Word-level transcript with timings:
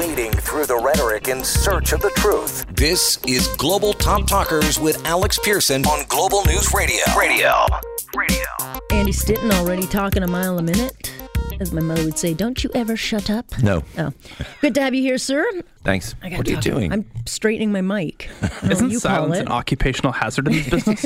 wading 0.00 0.32
through 0.32 0.64
the 0.64 0.76
rhetoric 0.78 1.28
in 1.28 1.44
search 1.44 1.92
of 1.92 2.00
the 2.00 2.08
truth. 2.16 2.64
This 2.74 3.18
is 3.28 3.48
Global 3.58 3.92
Top 3.92 4.26
Talkers 4.26 4.80
with 4.80 5.04
Alex 5.06 5.38
Pierson 5.44 5.84
on 5.84 6.06
Global 6.08 6.42
News 6.46 6.72
Radio. 6.72 7.02
Radio. 7.18 7.66
Radio. 8.16 8.46
Andy 8.92 9.12
Stinton 9.12 9.52
already 9.52 9.86
talking 9.86 10.22
a 10.22 10.26
mile 10.26 10.58
a 10.58 10.62
minute. 10.62 11.12
As 11.60 11.70
my 11.72 11.82
mother 11.82 12.02
would 12.02 12.16
say, 12.18 12.32
don't 12.32 12.64
you 12.64 12.70
ever 12.74 12.96
shut 12.96 13.28
up? 13.28 13.44
No. 13.62 13.82
Oh. 13.98 14.10
Good 14.62 14.74
to 14.76 14.80
have 14.80 14.94
you 14.94 15.02
here, 15.02 15.18
sir. 15.18 15.44
Thanks. 15.84 16.14
I 16.22 16.30
What 16.30 16.48
are 16.48 16.50
you 16.50 16.56
doing? 16.62 16.90
I'm 16.90 17.04
straightening 17.26 17.70
my 17.70 17.82
mic. 17.82 18.30
I 18.40 18.46
don't 18.48 18.62
know 18.62 18.70
Isn't 18.70 18.86
what 18.86 18.92
you 18.94 19.00
call 19.00 19.10
silence 19.16 19.36
it. 19.36 19.40
an 19.42 19.48
occupational 19.48 20.12
hazard 20.12 20.46
in 20.46 20.54
this 20.54 20.68
business? 20.70 21.04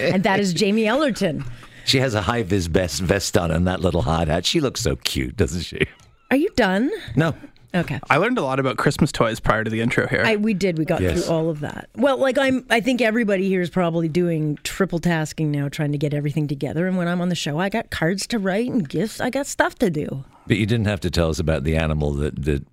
and 0.00 0.24
that 0.24 0.40
is 0.40 0.52
Jamie 0.52 0.88
Ellerton. 0.88 1.44
She 1.84 1.98
has 2.00 2.14
a 2.14 2.22
high 2.22 2.42
vis 2.42 2.66
vest, 2.66 3.02
vest 3.02 3.38
on 3.38 3.52
and 3.52 3.68
that 3.68 3.80
little 3.82 4.02
hard 4.02 4.26
hat. 4.26 4.44
She 4.46 4.58
looks 4.60 4.80
so 4.80 4.96
cute, 4.96 5.36
doesn't 5.36 5.60
she? 5.62 5.86
Are 6.32 6.36
you 6.36 6.50
done? 6.56 6.90
No. 7.14 7.36
Okay. 7.74 7.98
I 8.08 8.18
learned 8.18 8.38
a 8.38 8.42
lot 8.42 8.60
about 8.60 8.76
Christmas 8.76 9.10
toys 9.10 9.40
prior 9.40 9.64
to 9.64 9.70
the 9.70 9.80
intro 9.80 10.06
here. 10.06 10.22
I, 10.24 10.36
we 10.36 10.54
did. 10.54 10.78
We 10.78 10.84
got 10.84 11.00
Yes. 11.00 11.24
through 11.26 11.34
all 11.34 11.50
of 11.50 11.60
that. 11.60 11.88
Well, 11.96 12.16
like 12.18 12.38
I'm, 12.38 12.64
I 12.70 12.80
think 12.80 13.00
everybody 13.00 13.48
here 13.48 13.60
is 13.60 13.70
probably 13.70 14.08
doing 14.08 14.58
triple 14.62 15.00
tasking 15.00 15.50
now, 15.50 15.68
trying 15.68 15.92
to 15.92 15.98
get 15.98 16.14
everything 16.14 16.46
together. 16.46 16.86
And 16.86 16.96
when 16.96 17.08
I'm 17.08 17.20
on 17.20 17.30
the 17.30 17.34
show, 17.34 17.58
I 17.58 17.68
got 17.68 17.90
cards 17.90 18.26
to 18.28 18.38
write 18.38 18.70
and 18.70 18.88
gifts. 18.88 19.20
I 19.20 19.30
got 19.30 19.46
stuff 19.46 19.74
to 19.80 19.90
do. 19.90 20.24
But 20.46 20.56
you 20.58 20.66
didn't 20.66 20.86
have 20.86 21.00
to 21.00 21.10
tell 21.10 21.30
us 21.30 21.38
about 21.38 21.64
the 21.64 21.76
animal 21.76 22.12
that, 22.14 22.42
that 22.44 22.64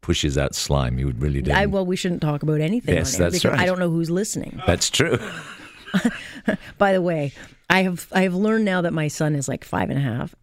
pushes 0.00 0.38
out 0.38 0.54
slime. 0.54 0.98
You 0.98 1.08
really 1.18 1.42
didn't. 1.42 1.58
I 1.58 1.66
well, 1.66 1.84
we 1.84 1.96
shouldn't 1.96 2.22
talk 2.22 2.42
about 2.42 2.60
anything. 2.60 2.94
Yes, 2.94 3.16
on 3.16 3.22
that's 3.22 3.34
because 3.36 3.50
right. 3.52 3.60
I 3.60 3.66
don't 3.66 3.78
know 3.78 3.90
who's 3.90 4.10
listening. 4.10 4.62
That's 4.66 4.88
true. 4.88 5.18
By 6.78 6.92
the 6.92 7.02
way, 7.02 7.32
I 7.68 7.82
have 7.82 8.06
I 8.12 8.22
have 8.22 8.34
learned 8.34 8.64
now 8.64 8.82
that 8.82 8.92
my 8.92 9.08
son 9.08 9.34
is 9.34 9.48
like 9.48 9.64
five 9.64 9.90
and 9.90 9.98
a 9.98 10.02
half. 10.02 10.34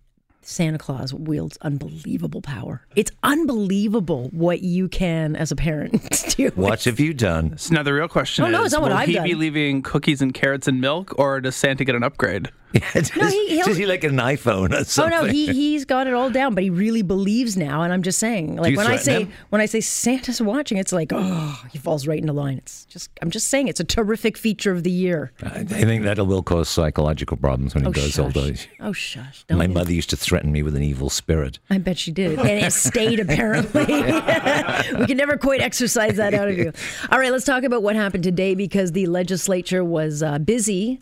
Santa 0.46 0.78
Claus 0.78 1.14
wields 1.14 1.58
unbelievable 1.62 2.42
power. 2.42 2.86
It's 2.96 3.12
unbelievable 3.24 4.30
what 4.32 4.62
you 4.62 4.88
can, 4.90 5.36
as 5.36 5.52
a 5.52 5.56
parent, 5.56 6.26
do. 6.38 6.50
What 6.56 6.84
have 6.84 7.00
you 7.00 7.14
done? 7.14 7.58
so 7.58 7.74
now 7.76 7.84
the 7.84 7.94
real 7.94 8.08
question 8.08 8.44
Oh, 8.44 8.48
is: 8.48 8.52
no, 8.52 8.63
it's 8.63 8.74
not 8.74 8.82
what 8.82 8.91
Will 8.91 8.98
I've 8.98 9.08
he 9.08 9.13
done. 9.13 9.24
be 9.26 9.35
leaving 9.35 9.82
cookies 9.82 10.22
and 10.22 10.34
carrots 10.34 10.68
and 10.68 10.82
milk, 10.82 11.18
or 11.18 11.40
does 11.41 11.55
Santa 11.55 11.84
get 11.85 11.96
an 11.96 12.04
upgrade? 12.04 12.50
does, 12.93 13.16
No, 13.16 13.27
he- 13.27 13.62
does 13.62 13.77
he 13.77 13.85
like 13.85 14.04
an 14.04 14.18
iPhone 14.18 14.71
or 14.74 15.04
Oh 15.04 15.07
no, 15.07 15.26
he 15.26 15.52
he's 15.54 15.85
got 15.85 16.07
it 16.07 16.13
all 16.13 16.29
down, 16.29 16.55
but 16.55 16.63
he 16.63 16.70
really 16.70 17.02
believes 17.02 17.55
now. 17.55 17.82
And 17.84 17.93
I'm 17.93 18.02
just 18.04 18.20
saying, 18.20 18.55
like 18.55 18.76
when 18.76 18.88
I 18.88 18.96
say 18.98 19.24
him? 19.24 19.32
when 19.49 19.62
I 19.62 19.66
say 19.66 19.79
Santa's 19.82 20.41
watching, 20.41 20.77
it's 20.77 20.91
like 20.91 21.12
oh, 21.13 21.62
he 21.71 21.77
falls 21.77 22.07
right 22.07 22.20
into 22.20 22.34
line. 22.34 22.57
It's 22.57 22.85
just 22.85 23.10
I'm 23.21 23.29
just 23.29 23.48
saying, 23.48 23.68
it's 23.68 23.79
a 23.79 23.84
terrific 23.84 24.38
feature 24.38 24.71
of 24.71 24.84
the 24.84 24.91
year. 24.91 25.32
I 25.44 25.60
I 25.60 25.63
think 25.66 26.04
that 26.04 26.18
will 26.26 26.44
cause 26.44 26.70
psychological 26.70 27.38
problems 27.38 27.76
when 27.76 27.84
he 27.84 27.90
Oh 27.90 27.94
goes 27.94 28.12
shush! 28.12 28.20
older. 28.20 28.54
Oh 28.79 28.94
shush! 28.94 29.44
Don't 29.48 29.57
My 29.57 29.68
mother 29.68 29.94
used 29.94 30.10
to 30.12 30.18
threaten 30.18 30.51
me 30.51 30.63
with 30.63 30.76
an 30.76 30.84
evil 30.84 31.10
spirit. 31.10 31.60
I 31.70 31.77
bet 31.77 31.98
she 31.98 32.12
did. 32.12 32.40
And 32.40 32.49
it 32.49 32.74
stayed, 32.74 33.20
apparently. 33.20 33.85
we 34.99 35.05
can 35.07 35.18
never 35.18 35.38
quite 35.38 35.62
exercise 35.62 36.16
that 36.18 36.34
out 36.34 36.48
of 36.48 36.57
you. 36.57 36.71
All 37.12 37.20
right, 37.20 37.32
let's 37.32 37.46
talk 37.46 37.63
about 37.63 37.84
what 37.84 37.96
happened 37.96 38.24
today 38.24 38.55
because 38.55 38.91
the 38.94 39.05
legislature 39.07 39.84
was 39.84 40.24
uh, 40.24 40.40
busy 40.40 41.01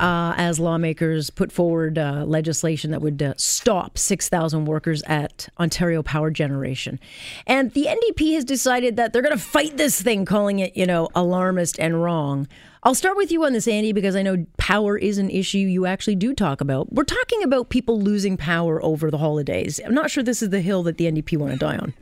uh, 0.00 0.34
as 0.36 0.58
lawmakers 0.58 1.11
put 1.30 1.52
forward 1.52 1.98
uh, 1.98 2.24
legislation 2.26 2.90
that 2.90 3.00
would 3.00 3.22
uh, 3.22 3.34
stop 3.36 3.98
6,000 3.98 4.64
workers 4.64 5.02
at 5.02 5.48
Ontario 5.58 6.02
Power 6.02 6.30
Generation. 6.30 6.98
And 7.46 7.72
the 7.72 7.86
NDP 7.86 8.34
has 8.34 8.44
decided 8.44 8.96
that 8.96 9.12
they're 9.12 9.22
going 9.22 9.36
to 9.36 9.42
fight 9.42 9.76
this 9.76 10.00
thing, 10.00 10.24
calling 10.24 10.58
it, 10.58 10.76
you 10.76 10.86
know, 10.86 11.08
alarmist 11.14 11.78
and 11.78 12.02
wrong. 12.02 12.48
I'll 12.84 12.96
start 12.96 13.16
with 13.16 13.30
you 13.30 13.44
on 13.44 13.52
this, 13.52 13.68
Andy, 13.68 13.92
because 13.92 14.16
I 14.16 14.22
know 14.22 14.44
power 14.56 14.98
is 14.98 15.18
an 15.18 15.30
issue 15.30 15.58
you 15.58 15.86
actually 15.86 16.16
do 16.16 16.34
talk 16.34 16.60
about. 16.60 16.92
We're 16.92 17.04
talking 17.04 17.44
about 17.44 17.68
people 17.68 18.00
losing 18.00 18.36
power 18.36 18.82
over 18.82 19.08
the 19.08 19.18
holidays. 19.18 19.80
I'm 19.84 19.94
not 19.94 20.10
sure 20.10 20.24
this 20.24 20.42
is 20.42 20.50
the 20.50 20.60
hill 20.60 20.82
that 20.84 20.96
the 20.96 21.04
NDP 21.04 21.36
want 21.36 21.52
to 21.52 21.58
die 21.58 21.76
on. 21.76 21.94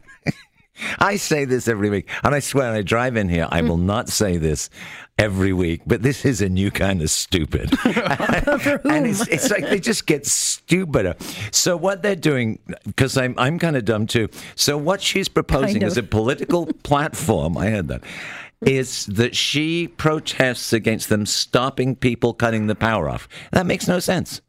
I 0.99 1.17
say 1.17 1.45
this 1.45 1.69
every 1.69 1.91
week, 1.91 2.09
and 2.23 2.35
I 2.35 2.41
swear, 2.41 2.73
I 2.73 2.83
drive 2.83 3.17
in 3.17 3.29
here. 3.29 3.49
I 3.51 3.63
will 3.63 3.77
not 3.77 4.09
say 4.09 4.37
this 4.37 4.71
every 5.19 5.53
week, 5.53 5.83
but 5.87 6.03
this 6.03 6.25
is 6.25 6.41
a 6.41 6.49
new 6.49 6.71
kind 6.71 7.03
of 7.03 7.11
stupid. 7.11 7.71
and 7.85 9.07
it's, 9.07 9.27
it's 9.29 9.51
like 9.51 9.69
they 9.69 9.79
just 9.79 10.07
get 10.07 10.27
stupider. 10.27 11.15
So 11.53 11.77
what 11.77 12.03
they're 12.03 12.17
doing, 12.17 12.59
because 12.87 13.17
I'm 13.17 13.35
I'm 13.39 13.59
kind 13.59 13.77
of 13.77 13.85
dumb 13.85 14.07
too. 14.07 14.29
So 14.55 14.79
what 14.79 15.03
she's 15.03 15.29
proposing 15.41 15.83
as 15.83 15.97
a 15.97 16.03
political 16.03 16.67
platform, 16.67 17.57
I 17.57 17.71
heard 17.71 17.89
that, 17.89 18.03
is 18.63 19.07
that 19.07 19.37
she 19.37 19.89
protests 19.89 20.73
against 20.73 21.09
them 21.09 21.27
stopping 21.27 21.97
people 21.97 22.33
cutting 22.35 22.67
the 22.67 22.75
power 22.75 23.09
off. 23.09 23.29
That 23.53 23.67
makes 23.67 23.87
no 23.87 23.99
sense. 23.99 24.41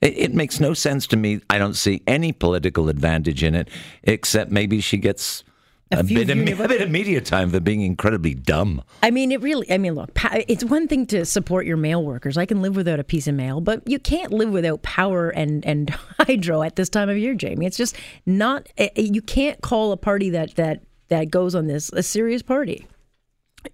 It, 0.00 0.16
it 0.16 0.34
makes 0.34 0.60
no 0.60 0.74
sense 0.74 1.06
to 1.08 1.16
me. 1.16 1.40
I 1.50 1.58
don't 1.58 1.74
see 1.74 2.02
any 2.06 2.32
political 2.32 2.88
advantage 2.88 3.42
in 3.42 3.54
it, 3.54 3.68
except 4.02 4.50
maybe 4.50 4.80
she 4.80 4.96
gets. 4.96 5.44
A, 5.92 6.04
few 6.04 6.24
bit, 6.24 6.30
of, 6.30 6.60
a 6.60 6.68
bit 6.68 6.82
of 6.82 6.90
media 6.90 7.20
time 7.20 7.50
for 7.50 7.58
being 7.58 7.80
incredibly 7.80 8.32
dumb. 8.34 8.82
I 9.02 9.10
mean, 9.10 9.32
it 9.32 9.40
really, 9.42 9.70
I 9.72 9.78
mean, 9.78 9.94
look, 9.94 10.10
it's 10.48 10.62
one 10.62 10.86
thing 10.86 11.04
to 11.06 11.24
support 11.24 11.66
your 11.66 11.76
mail 11.76 12.04
workers. 12.04 12.38
I 12.38 12.46
can 12.46 12.62
live 12.62 12.76
without 12.76 13.00
a 13.00 13.04
piece 13.04 13.26
of 13.26 13.34
mail, 13.34 13.60
but 13.60 13.82
you 13.88 13.98
can't 13.98 14.32
live 14.32 14.50
without 14.50 14.82
power 14.82 15.30
and, 15.30 15.66
and 15.66 15.90
hydro 16.20 16.62
at 16.62 16.76
this 16.76 16.88
time 16.88 17.08
of 17.08 17.18
year, 17.18 17.34
Jamie. 17.34 17.66
It's 17.66 17.76
just 17.76 17.96
not, 18.24 18.68
eh, 18.78 18.90
eh, 18.94 19.08
you 19.12 19.20
can't 19.20 19.60
call 19.62 19.90
a 19.90 19.96
party 19.96 20.30
that, 20.30 20.54
that, 20.54 20.82
that 21.08 21.28
goes 21.28 21.56
on 21.56 21.66
this 21.66 21.92
a 21.92 22.04
serious 22.04 22.42
party. 22.42 22.86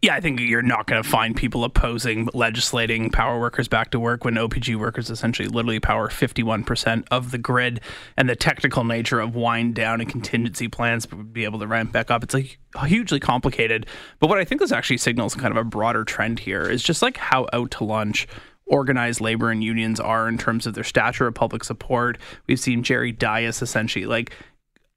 Yeah, 0.03 0.15
I 0.15 0.21
think 0.21 0.41
you're 0.41 0.63
not 0.63 0.87
going 0.87 1.01
to 1.01 1.09
find 1.09 1.37
people 1.37 1.63
opposing 1.63 2.29
legislating 2.35 3.11
power 3.11 3.39
workers 3.39 3.69
back 3.69 3.93
to 3.93 4.01
work 4.01 4.25
when 4.25 4.35
OPG 4.35 4.77
workers 4.77 5.11
essentially 5.11 5.49
literally 5.49 5.79
power 5.79 6.09
51% 6.09 7.05
of 7.11 7.31
the 7.31 7.39
grid 7.39 7.81
and 8.17 8.29
the 8.29 8.35
technical 8.35 8.83
nature 8.83 9.21
of 9.21 9.37
wind 9.37 9.77
down 9.77 10.01
and 10.01 10.11
contingency 10.11 10.67
plans 10.67 11.07
to 11.07 11.17
be 11.17 11.45
able 11.45 11.61
to 11.61 11.69
ramp 11.69 11.93
back 11.93 12.11
up. 12.11 12.25
It's 12.25 12.35
like 12.35 12.59
hugely 12.87 13.21
complicated. 13.21 13.87
But 14.19 14.29
what 14.29 14.39
I 14.39 14.45
think 14.45 14.61
this 14.61 14.73
actually 14.73 14.99
signals 14.99 15.37
kind 15.37 15.57
of 15.57 15.57
a 15.57 15.65
broader 15.65 16.05
trend 16.05 16.41
here 16.41 16.69
is 16.69 16.83
just 16.83 17.01
like 17.01 17.17
how 17.17 17.47
out 17.53 17.71
to 17.73 17.85
lunch 17.85 18.27
organized 18.67 19.21
labor 19.21 19.51
and 19.51 19.63
unions 19.63 20.01
are 20.01 20.29
in 20.29 20.37
terms 20.37 20.67
of 20.67 20.75
their 20.75 20.85
stature 20.85 21.29
of 21.29 21.35
public 21.35 21.63
support. 21.63 22.19
We've 22.49 22.59
seen 22.59 22.83
Jerry 22.83 23.13
Dias 23.13 23.63
essentially 23.63 24.07
like 24.07 24.33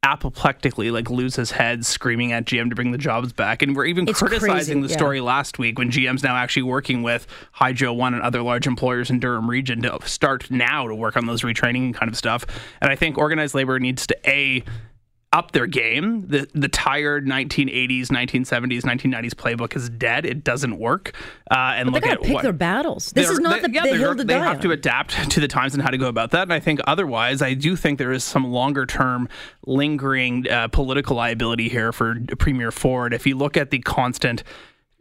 apoplectically 0.04 0.92
like 0.92 1.10
lose 1.10 1.36
his 1.36 1.52
head 1.52 1.86
screaming 1.86 2.32
at 2.32 2.46
GM 2.46 2.70
to 2.70 2.76
bring 2.76 2.92
the 2.92 2.98
jobs 2.98 3.34
back 3.34 3.62
and 3.62 3.76
we're 3.76 3.86
even 3.86 4.08
It's 4.08 4.20
criticizing 4.20 4.76
crazy, 4.78 4.88
the 4.88 4.88
yeah. 4.88 4.98
story 4.98 5.20
last 5.20 5.60
week 5.60 5.78
when 5.78 5.92
GM's 5.92 6.24
now 6.24 6.38
actually 6.38 6.64
working 6.64 7.04
with 7.04 7.28
Hydro 7.52 7.92
One 7.92 8.14
and 8.14 8.24
other 8.24 8.42
large 8.42 8.66
employers 8.66 9.10
in 9.10 9.20
Durham 9.20 9.50
region 9.50 9.82
to 9.82 10.00
start 10.06 10.50
now 10.50 10.88
to 10.88 10.96
work 10.96 11.18
on 11.18 11.26
those 11.26 11.42
retraining 11.42 11.94
kind 11.94 12.10
of 12.10 12.18
stuff. 12.18 12.46
And 12.82 12.90
I 12.90 12.96
think 12.96 13.18
organized 13.18 13.54
labor 13.54 13.78
needs 13.78 14.08
to 14.08 14.18
a 14.26 14.64
up 15.32 15.52
their 15.52 15.68
game. 15.68 16.28
The 16.28 16.48
the 16.54 16.68
tired 16.68 17.28
1980s, 17.28 18.08
1970s, 18.08 18.82
1990s 18.82 19.34
playbook 19.36 19.76
is 19.76 19.90
dead. 19.90 20.26
It 20.26 20.44
doesn't 20.44 20.80
work. 20.80 21.14
Uh, 21.52 21.74
and 21.76 21.92
look 21.92 22.06
at 22.06 22.20
to 22.20 22.26
pick 22.26 22.34
what 22.34 22.44
their 22.44 22.54
battles. 22.54 23.12
This 23.12 23.30
is 23.30 23.40
not 23.40 23.62
they- 23.62 23.68
the, 23.68 23.74
yeah, 23.74 23.84
the 23.84 23.98
hill 23.98 24.16
to 24.16 24.24
they 24.24 24.34
have 24.34 24.56
on. 24.58 24.62
to 24.62 24.72
adapt 24.72 25.30
to 25.32 25.40
the 25.40 25.48
times 25.48 25.74
and 25.74 25.84
how 25.84 25.90
to 25.92 25.98
go 25.98 26.08
about 26.08 26.32
that. 26.32 26.44
And 26.44 26.54
I 26.54 26.60
think 26.60 26.80
otherwise, 26.88 27.42
I 27.42 27.54
do 27.54 27.76
think 27.76 28.00
there 28.00 28.12
is 28.12 28.24
some 28.24 28.46
longer 28.46 28.86
term 28.86 29.30
lingering 29.66 30.50
uh, 30.50 30.68
political 30.70 31.16
liability 31.16 31.70
here 31.70 31.92
for 31.92 32.16
Premier 32.40 32.72
Ford. 32.72 33.14
If 33.14 33.28
you 33.28 33.36
look 33.38 33.56
at 33.56 33.70
the 33.70 33.80
constant 33.80 34.44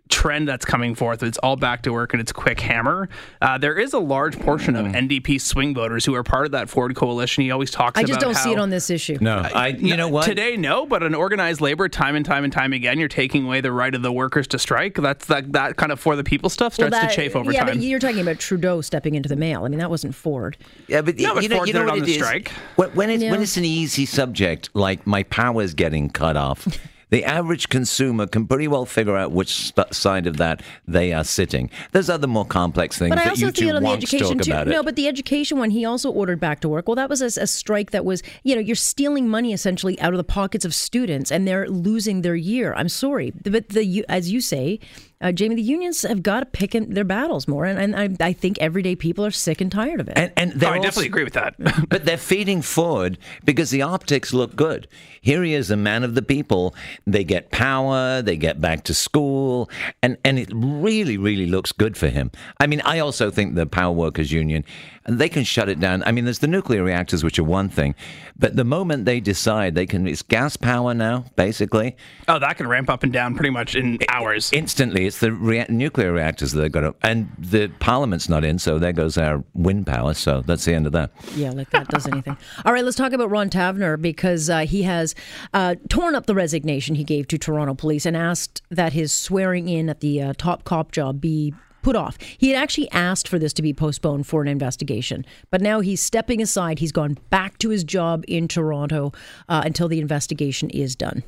trend 0.08 0.48
that's 0.48 0.64
coming 0.64 0.94
forth 0.94 1.22
it's 1.22 1.38
all 1.38 1.56
back 1.56 1.82
to 1.82 1.92
work 1.92 2.12
and 2.14 2.20
it's 2.20 2.32
quick 2.32 2.60
hammer 2.60 3.08
uh, 3.42 3.58
there 3.58 3.78
is 3.78 3.92
a 3.92 3.98
large 3.98 4.38
portion 4.40 4.74
of 4.76 4.86
ndp 4.86 5.40
swing 5.40 5.74
voters 5.74 6.04
who 6.04 6.14
are 6.14 6.22
part 6.22 6.46
of 6.46 6.52
that 6.52 6.68
ford 6.68 6.94
coalition 6.96 7.44
he 7.44 7.50
always 7.50 7.70
talks 7.70 7.98
I 7.98 8.02
about 8.02 8.08
just 8.08 8.20
don't 8.20 8.34
see 8.36 8.52
it 8.52 8.58
on 8.58 8.70
this 8.70 8.90
issue. 8.90 9.18
No, 9.20 9.38
I. 9.38 9.68
You 9.68 9.96
know 9.96 10.08
what? 10.08 10.24
Today, 10.24 10.56
no, 10.56 10.86
but 10.86 11.02
in 11.02 11.14
organized 11.14 11.60
labor, 11.60 11.88
time 11.88 12.14
and 12.16 12.24
time 12.24 12.44
and 12.44 12.52
time 12.52 12.72
again, 12.72 12.98
you're 12.98 13.08
taking 13.08 13.44
away 13.46 13.60
the 13.60 13.72
right 13.72 13.94
of 13.94 14.02
the 14.02 14.12
workers 14.12 14.46
to 14.48 14.58
strike. 14.58 14.94
That's 14.94 15.26
that 15.26 15.52
that 15.52 15.76
kind 15.76 15.92
of 15.92 16.00
for 16.00 16.16
the 16.16 16.24
people 16.24 16.48
stuff 16.50 16.78
Well, 16.78 16.88
starts 16.88 17.02
that- 17.06 17.10
to 17.10 17.16
chafe 17.16 17.36
over 17.36 17.52
yeah, 17.52 17.64
time. 17.64 17.76
but 17.78 17.82
you're 17.84 17.98
talking 17.98 18.20
about 18.20 18.38
Trudeau 18.38 18.80
stepping 18.80 19.14
into 19.14 19.28
the 19.28 19.36
mail. 19.36 19.64
I 19.64 19.68
mean, 19.68 19.78
that 19.78 19.90
wasn't 19.90 20.14
Ford. 20.14 20.56
Yeah, 20.86 21.02
but 21.02 21.16
No, 21.18 21.34
but 21.34 21.42
you 21.42 21.48
know, 21.48 21.56
Ford 21.56 21.68
you 21.68 21.74
know 21.74 21.80
what 21.84 21.90
on 21.92 21.98
it 21.98 22.04
the 22.06 22.12
is? 22.12 22.16
strike. 22.16 22.50
When, 22.76 22.90
when 22.90 23.10
it's 23.10 23.22
when 23.24 23.42
it's 23.42 23.56
an 23.56 23.64
easy 23.64 24.06
subject, 24.06 24.70
like 24.74 25.06
my 25.06 25.22
power's 25.24 25.74
getting 25.74 26.10
cut 26.10 26.36
off, 26.36 26.66
the 27.10 27.24
average 27.24 27.68
consumer 27.68 28.26
can 28.26 28.46
pretty 28.46 28.68
well 28.68 28.84
figure 28.84 29.16
out 29.16 29.32
which 29.32 29.68
st- 29.68 29.94
side 29.94 30.26
of 30.26 30.36
that 30.36 30.62
they 30.86 31.12
are 31.12 31.24
sitting. 31.24 31.70
There's 31.92 32.10
other 32.10 32.26
more 32.26 32.44
complex 32.44 32.98
things 32.98 33.10
But 33.10 33.18
I 33.18 33.24
that 33.24 33.30
also 33.30 33.46
you 33.46 33.52
two 33.52 33.72
the 33.80 33.86
education 33.88 34.38
talk 34.38 34.44
too. 34.46 34.52
about 34.52 34.66
No, 34.66 34.80
it. 34.80 34.84
but 34.84 34.96
the 34.96 35.08
education 35.08 35.58
one, 35.58 35.70
he 35.70 35.84
also 35.84 36.10
ordered 36.10 36.40
back 36.40 36.60
to 36.60 36.68
work. 36.68 36.88
Well, 36.88 36.96
that 36.96 37.08
was 37.08 37.20
a, 37.22 37.42
a 37.42 37.46
strike 37.46 37.90
that 37.92 38.04
was, 38.04 38.22
you 38.42 38.54
know, 38.54 38.60
you're 38.60 38.76
stealing 38.76 39.28
money 39.28 39.52
essentially 39.52 40.00
out 40.00 40.12
of 40.12 40.18
the 40.18 40.24
pockets 40.24 40.64
of 40.64 40.74
students, 40.74 41.30
and 41.32 41.46
they're 41.46 41.68
losing 41.68 42.22
their 42.22 42.36
year. 42.36 42.74
I'm 42.74 42.88
sorry, 42.88 43.32
but 43.44 43.68
the 43.70 44.04
as 44.08 44.30
you 44.30 44.40
say, 44.40 44.80
uh, 45.20 45.32
Jamie, 45.32 45.56
the 45.56 45.62
unions 45.62 46.02
have 46.02 46.22
got 46.22 46.40
to 46.40 46.46
pick 46.46 46.74
in 46.74 46.94
their 46.94 47.04
battles 47.04 47.48
more, 47.48 47.64
and, 47.64 47.94
and 47.94 48.20
I, 48.22 48.28
I, 48.28 48.32
think 48.32 48.58
everyday 48.60 48.94
people 48.94 49.26
are 49.26 49.32
sick 49.32 49.60
and 49.60 49.70
tired 49.70 50.00
of 50.00 50.08
it. 50.08 50.16
And, 50.16 50.32
and 50.36 50.64
oh, 50.64 50.68
I 50.68 50.78
definitely 50.78 51.06
agree 51.06 51.24
with 51.24 51.32
that. 51.32 51.54
but 51.88 52.04
they're 52.04 52.16
feeding 52.16 52.62
Ford 52.62 53.18
because 53.44 53.70
the 53.70 53.82
optics 53.82 54.32
look 54.32 54.54
good. 54.54 54.86
Here 55.20 55.42
he 55.42 55.54
is, 55.54 55.72
a 55.72 55.76
man 55.76 56.04
of 56.04 56.14
the 56.14 56.22
people. 56.22 56.72
They 57.04 57.24
get 57.24 57.50
power, 57.50 58.22
they 58.22 58.36
get 58.36 58.60
back 58.60 58.84
to 58.84 58.94
school, 58.94 59.68
and, 60.02 60.18
and 60.24 60.38
it 60.38 60.50
really, 60.54 61.16
really 61.16 61.46
looks 61.46 61.72
good 61.72 61.96
for 61.96 62.08
him. 62.08 62.30
I 62.60 62.68
mean, 62.68 62.80
I 62.82 63.00
also 63.00 63.30
think 63.30 63.56
the 63.56 63.66
Power 63.66 63.92
Workers 63.92 64.30
Union, 64.30 64.64
they 65.08 65.28
can 65.28 65.44
shut 65.44 65.68
it 65.68 65.80
down. 65.80 66.02
I 66.04 66.12
mean, 66.12 66.24
there's 66.24 66.40
the 66.40 66.46
nuclear 66.46 66.82
reactors, 66.82 67.24
which 67.24 67.38
are 67.38 67.44
one 67.44 67.68
thing, 67.68 67.94
but 68.38 68.56
the 68.56 68.64
moment 68.64 69.04
they 69.04 69.20
decide 69.20 69.74
they 69.74 69.86
can, 69.86 70.06
it's 70.06 70.22
gas 70.22 70.56
power 70.56 70.92
now, 70.92 71.24
basically. 71.36 71.96
Oh, 72.28 72.38
that 72.38 72.56
can 72.56 72.66
ramp 72.66 72.90
up 72.90 73.02
and 73.02 73.12
down 73.12 73.34
pretty 73.34 73.50
much 73.50 73.74
in 73.74 73.98
hours. 74.08 74.50
Instantly. 74.52 75.06
It's 75.06 75.20
the 75.20 75.32
rea- 75.32 75.66
nuclear 75.68 76.12
reactors 76.12 76.52
that 76.52 76.60
they've 76.60 76.72
got 76.72 76.80
to, 76.80 76.94
and 77.02 77.30
the 77.38 77.68
parliament's 77.78 78.28
not 78.28 78.44
in, 78.44 78.58
so 78.58 78.78
there 78.78 78.92
goes 78.92 79.16
our 79.16 79.42
wind 79.54 79.86
power. 79.86 80.14
So 80.14 80.42
that's 80.42 80.64
the 80.64 80.74
end 80.74 80.86
of 80.86 80.92
that. 80.92 81.10
Yeah, 81.34 81.50
like 81.50 81.70
that 81.70 81.88
does 81.88 82.06
anything. 82.06 82.36
All 82.64 82.72
right, 82.72 82.84
let's 82.84 82.96
talk 82.96 83.12
about 83.12 83.30
Ron 83.30 83.50
Taverner 83.50 83.96
because 83.96 84.50
uh, 84.50 84.60
he 84.60 84.82
has 84.82 85.14
uh, 85.54 85.76
torn 85.88 86.14
up 86.14 86.26
the 86.26 86.34
resignation 86.34 86.94
he 86.94 87.04
gave 87.04 87.28
to 87.28 87.38
Toronto 87.38 87.74
police 87.74 88.04
and 88.04 88.16
asked 88.16 88.62
that 88.70 88.92
his 88.92 89.12
swearing 89.12 89.68
in 89.68 89.88
at 89.88 90.00
the 90.00 90.20
uh, 90.20 90.32
top 90.36 90.64
cop 90.64 90.92
job 90.92 91.20
be 91.20 91.54
put 91.82 91.96
off. 91.96 92.18
He 92.38 92.50
had 92.50 92.62
actually 92.62 92.90
asked 92.90 93.28
for 93.28 93.38
this 93.38 93.52
to 93.54 93.62
be 93.62 93.72
postponed 93.72 94.26
for 94.26 94.42
an 94.42 94.48
investigation, 94.48 95.24
but 95.50 95.60
now 95.60 95.80
he's 95.80 96.00
stepping 96.00 96.42
aside. 96.42 96.78
He's 96.78 96.92
gone 96.92 97.18
back 97.30 97.58
to 97.58 97.70
his 97.70 97.84
job 97.84 98.24
in 98.28 98.48
Toronto 98.48 99.12
uh, 99.48 99.62
until 99.64 99.88
the 99.88 100.00
investigation 100.00 100.70
is 100.70 100.96
done. 100.96 101.22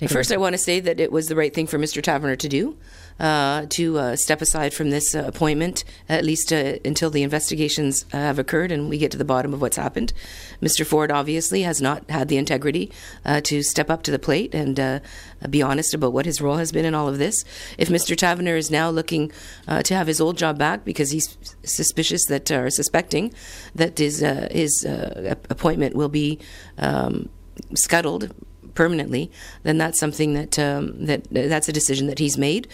Take 0.00 0.10
First, 0.10 0.30
I 0.30 0.36
want 0.36 0.52
to 0.52 0.58
say 0.58 0.78
that 0.78 1.00
it 1.00 1.10
was 1.10 1.26
the 1.26 1.34
right 1.34 1.52
thing 1.52 1.66
for 1.66 1.76
Mr. 1.76 2.00
Taverner 2.00 2.36
to 2.36 2.48
do, 2.48 2.78
uh, 3.18 3.66
to 3.70 3.98
uh, 3.98 4.14
step 4.14 4.40
aside 4.40 4.72
from 4.72 4.90
this 4.90 5.12
uh, 5.12 5.24
appointment, 5.26 5.82
at 6.08 6.24
least 6.24 6.52
uh, 6.52 6.74
until 6.84 7.10
the 7.10 7.24
investigations 7.24 8.04
uh, 8.12 8.16
have 8.18 8.38
occurred 8.38 8.70
and 8.70 8.88
we 8.88 8.96
get 8.96 9.10
to 9.10 9.18
the 9.18 9.24
bottom 9.24 9.52
of 9.52 9.60
what's 9.60 9.76
happened. 9.76 10.12
Mr. 10.62 10.86
Ford 10.86 11.10
obviously 11.10 11.62
has 11.62 11.80
not 11.82 12.08
had 12.08 12.28
the 12.28 12.36
integrity 12.36 12.92
uh, 13.24 13.40
to 13.40 13.60
step 13.64 13.90
up 13.90 14.04
to 14.04 14.12
the 14.12 14.20
plate 14.20 14.54
and 14.54 15.02
be 15.50 15.62
honest 15.62 15.92
about 15.94 16.12
what 16.12 16.26
his 16.26 16.40
role 16.40 16.58
has 16.58 16.70
been 16.70 16.84
in 16.84 16.94
all 16.94 17.08
of 17.08 17.18
this. 17.18 17.44
If 17.76 17.88
Mr. 17.88 18.16
Taverner 18.16 18.56
is 18.56 18.70
now 18.70 18.90
looking 18.90 19.32
to 19.66 19.94
have 19.94 20.06
his 20.06 20.20
old 20.20 20.38
job 20.38 20.58
back 20.58 20.84
because 20.84 21.10
he's 21.10 21.36
suspicious 21.64 22.24
that, 22.26 22.48
or 22.52 22.70
suspecting 22.70 23.34
that 23.74 23.98
his, 23.98 24.20
his 24.52 24.86
appointment 25.50 25.96
will 25.96 26.08
be 26.08 26.38
um, 26.78 27.30
scuttled 27.74 28.32
permanently, 28.78 29.28
then 29.64 29.76
that's 29.76 29.98
something 29.98 30.34
that 30.34 30.56
um, 30.56 31.04
that 31.06 31.26
that's 31.30 31.68
a 31.68 31.72
decision 31.72 32.06
that 32.06 32.20
he's 32.20 32.38
made. 32.38 32.68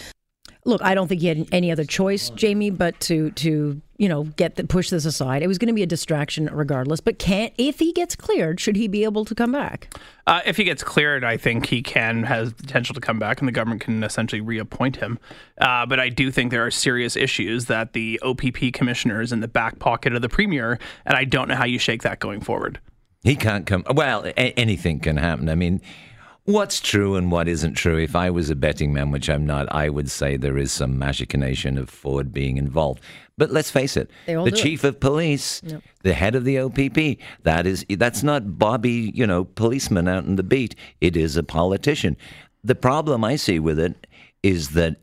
Look, 0.66 0.82
I 0.82 0.94
don't 0.94 1.08
think 1.08 1.22
he 1.22 1.28
had 1.28 1.48
any 1.50 1.72
other 1.72 1.84
choice, 1.84 2.28
Jamie, 2.28 2.68
but 2.68 3.00
to 3.00 3.30
to 3.30 3.80
you 3.96 4.08
know 4.10 4.24
get 4.24 4.56
the, 4.56 4.64
push 4.64 4.90
this 4.90 5.06
aside. 5.06 5.42
It 5.42 5.46
was 5.46 5.56
going 5.56 5.68
to 5.68 5.74
be 5.74 5.82
a 5.82 5.86
distraction 5.86 6.50
regardless. 6.52 7.00
But 7.00 7.18
can't 7.18 7.54
if 7.56 7.78
he 7.78 7.90
gets 7.90 8.16
cleared, 8.16 8.60
should 8.60 8.76
he 8.76 8.86
be 8.86 9.04
able 9.04 9.24
to 9.24 9.34
come 9.34 9.50
back? 9.50 9.96
Uh, 10.26 10.42
if 10.44 10.58
he 10.58 10.64
gets 10.64 10.84
cleared, 10.84 11.24
I 11.24 11.38
think 11.38 11.64
he 11.64 11.80
can 11.80 12.22
has 12.24 12.52
potential 12.52 12.94
to 12.94 13.00
come 13.00 13.18
back, 13.18 13.40
and 13.40 13.48
the 13.48 13.52
government 13.52 13.80
can 13.80 14.04
essentially 14.04 14.42
reappoint 14.42 14.96
him. 14.96 15.18
Uh, 15.58 15.86
but 15.86 15.98
I 16.00 16.10
do 16.10 16.30
think 16.30 16.50
there 16.50 16.66
are 16.66 16.70
serious 16.70 17.16
issues 17.16 17.64
that 17.66 17.94
the 17.94 18.20
OPP 18.22 18.74
commissioner 18.74 19.22
is 19.22 19.32
in 19.32 19.40
the 19.40 19.48
back 19.48 19.78
pocket 19.78 20.14
of 20.14 20.20
the 20.20 20.28
premier, 20.28 20.78
and 21.06 21.16
I 21.16 21.24
don't 21.24 21.48
know 21.48 21.56
how 21.56 21.64
you 21.64 21.78
shake 21.78 22.02
that 22.02 22.18
going 22.20 22.42
forward. 22.42 22.78
He 23.24 23.34
can't 23.36 23.66
come. 23.66 23.84
Well, 23.92 24.24
a- 24.26 24.58
anything 24.58 25.00
can 25.00 25.16
happen. 25.16 25.48
I 25.48 25.54
mean, 25.54 25.80
what's 26.44 26.78
true 26.78 27.16
and 27.16 27.32
what 27.32 27.48
isn't 27.48 27.74
true? 27.74 27.98
If 27.98 28.14
I 28.14 28.30
was 28.30 28.50
a 28.50 28.54
betting 28.54 28.92
man, 28.92 29.10
which 29.10 29.30
I'm 29.30 29.46
not, 29.46 29.66
I 29.72 29.88
would 29.88 30.10
say 30.10 30.36
there 30.36 30.58
is 30.58 30.70
some 30.70 30.98
machination 30.98 31.78
of 31.78 31.88
Ford 31.88 32.32
being 32.32 32.58
involved. 32.58 33.02
But 33.36 33.50
let's 33.50 33.70
face 33.70 33.96
it, 33.96 34.10
the 34.26 34.52
chief 34.52 34.84
it. 34.84 34.88
of 34.88 35.00
police, 35.00 35.62
yep. 35.64 35.82
the 36.02 36.12
head 36.14 36.34
of 36.36 36.44
the 36.44 36.60
OPP, 36.60 37.18
that 37.42 37.66
is 37.66 37.84
that's 37.88 38.22
not 38.22 38.58
Bobby, 38.58 39.10
you 39.14 39.26
know, 39.26 39.44
policeman 39.44 40.06
out 40.06 40.24
in 40.24 40.36
the 40.36 40.44
beat. 40.44 40.76
It 41.00 41.16
is 41.16 41.36
a 41.36 41.42
politician. 41.42 42.16
The 42.62 42.76
problem 42.76 43.24
I 43.24 43.36
see 43.36 43.58
with 43.58 43.78
it 43.78 44.06
is 44.42 44.70
that 44.70 44.96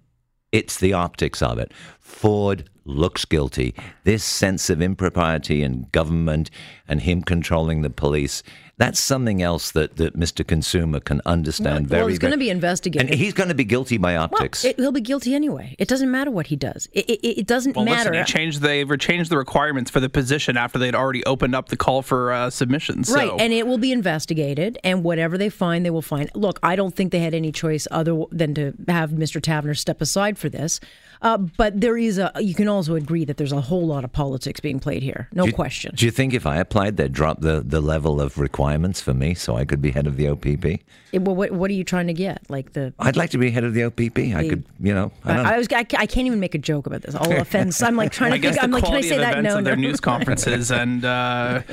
it's 0.52 0.80
the 0.80 0.94
optics 0.94 1.42
of 1.42 1.60
it. 1.60 1.72
Ford 2.12 2.70
looks 2.86 3.26
guilty. 3.26 3.74
This 4.04 4.24
sense 4.24 4.70
of 4.70 4.82
impropriety 4.82 5.64
in 5.64 5.88
government 5.92 6.50
and 6.88 7.02
him 7.02 7.22
controlling 7.22 7.82
the 7.82 7.90
police, 7.90 8.44
that's 8.78 9.00
something 9.00 9.44
else 9.44 9.72
that, 9.72 9.98
that 9.98 10.18
Mr. 10.18 10.46
Consumer 10.46 11.00
can 11.00 11.22
understand 11.26 11.82
well, 11.82 11.90
very 11.90 12.02
well, 12.02 12.08
he's 12.10 12.20
going 12.20 12.32
to 12.32 12.38
be 12.38 12.50
investigated. 12.50 13.12
And 13.12 13.20
he's 13.20 13.34
going 13.34 13.50
to 13.50 13.56
be 13.56 13.64
guilty 13.64 13.98
by 13.98 14.16
optics. 14.16 14.64
Well, 14.64 14.72
it, 14.72 14.80
he'll 14.80 14.92
be 14.92 15.02
guilty 15.02 15.36
anyway. 15.36 15.76
It 15.78 15.88
doesn't 15.88 16.10
matter 16.10 16.32
what 16.32 16.48
he 16.48 16.56
does. 16.56 16.88
It, 16.92 17.08
it, 17.08 17.40
it 17.42 17.48
doesn't 17.48 17.76
well, 17.76 17.86
matter. 17.86 18.10
Listen, 18.10 18.26
he 18.26 18.32
changed 18.32 18.62
they 18.62 18.84
changed 18.98 19.30
the 19.30 19.38
requirements 19.38 19.92
for 19.92 20.00
the 20.00 20.10
position 20.10 20.58
after 20.58 20.80
they'd 20.80 20.96
already 20.96 21.24
opened 21.26 21.54
up 21.54 21.70
the 21.70 21.78
call 21.78 22.02
for 22.02 22.32
uh, 22.32 22.50
submissions. 22.50 23.10
So. 23.10 23.16
Right, 23.16 23.32
and 23.40 23.54
it 23.54 23.68
will 23.68 23.78
be 23.78 23.92
investigated, 23.92 24.80
and 24.84 25.04
whatever 25.04 25.38
they 25.38 25.50
find, 25.50 25.86
they 25.86 25.92
will 25.92 26.02
find. 26.02 26.32
Look, 26.34 26.60
I 26.64 26.76
don't 26.76 26.96
think 26.96 27.12
they 27.12 27.20
had 27.20 27.36
any 27.36 27.52
choice 27.52 27.88
other 27.92 28.24
than 28.32 28.56
to 28.56 28.74
have 28.88 29.12
Mr. 29.12 29.40
Taverner 29.40 29.78
step 29.78 30.02
aside 30.02 30.40
for 30.40 30.50
this. 30.50 30.80
Uh, 31.22 31.38
but 31.38 31.80
there 31.80 31.98
is 32.08 32.18
a. 32.18 32.32
You 32.40 32.54
can 32.54 32.68
also 32.68 32.96
agree 32.96 33.26
that 33.26 33.38
there's 33.38 33.52
a 33.52 33.62
whole 33.62 33.86
lot 33.86 34.04
of 34.04 34.12
politics 34.12 34.60
being 34.60 34.80
played 34.80 35.04
here. 35.04 35.30
No 35.34 35.46
do 35.46 35.52
question. 35.52 35.94
Do 35.96 36.06
you 36.06 36.12
think 36.12 36.34
if 36.34 36.46
I 36.46 36.58
applied, 36.58 36.98
they'd 36.98 37.12
drop 37.12 37.42
the, 37.42 37.62
the 37.66 37.82
level 37.82 38.22
of 38.22 38.38
requirements 38.38 39.02
for 39.02 39.14
me 39.14 39.34
so 39.34 39.56
I 39.56 39.66
could 39.66 39.82
be 39.82 39.92
head 39.92 40.08
of 40.08 40.18
the 40.18 40.28
OPP? 40.28 40.82
It, 41.12 41.22
well, 41.22 41.36
what, 41.36 41.52
what 41.52 41.70
are 41.70 41.74
you 41.74 41.84
trying 41.84 42.08
to 42.08 42.14
get? 42.14 42.50
Like 42.50 42.74
the? 42.74 42.94
I'd 43.00 43.18
like 43.18 43.32
to 43.32 43.38
be 43.38 43.52
head 43.52 43.64
of 43.64 43.74
the 43.74 43.84
OPP. 43.86 44.14
The, 44.16 44.36
I 44.36 44.50
could, 44.50 44.66
you 44.80 44.94
know. 44.94 45.12
I, 45.24 45.32
I, 45.32 45.54
I 45.54 45.58
was. 45.58 45.68
I, 45.72 45.80
I, 45.80 46.06
can't 46.06 46.28
even 46.28 46.40
make 46.40 46.56
a 46.56 46.60
joke 46.60 46.88
about 46.88 47.02
this. 47.02 47.16
All 47.16 47.32
offense. 47.32 47.82
I'm 47.82 47.96
like 47.96 48.12
trying 48.12 48.32
to 48.42 48.52
think. 48.52 48.64
I'm 48.64 48.72
like, 48.72 48.84
can 48.84 48.96
I 48.96 49.02
say 49.02 49.18
that? 49.18 49.42
No, 49.42 49.56
no. 49.56 49.62
Their 49.62 49.76
news 49.76 50.00
conferences 50.00 50.72
and. 50.82 51.04
Uh, 51.06 51.62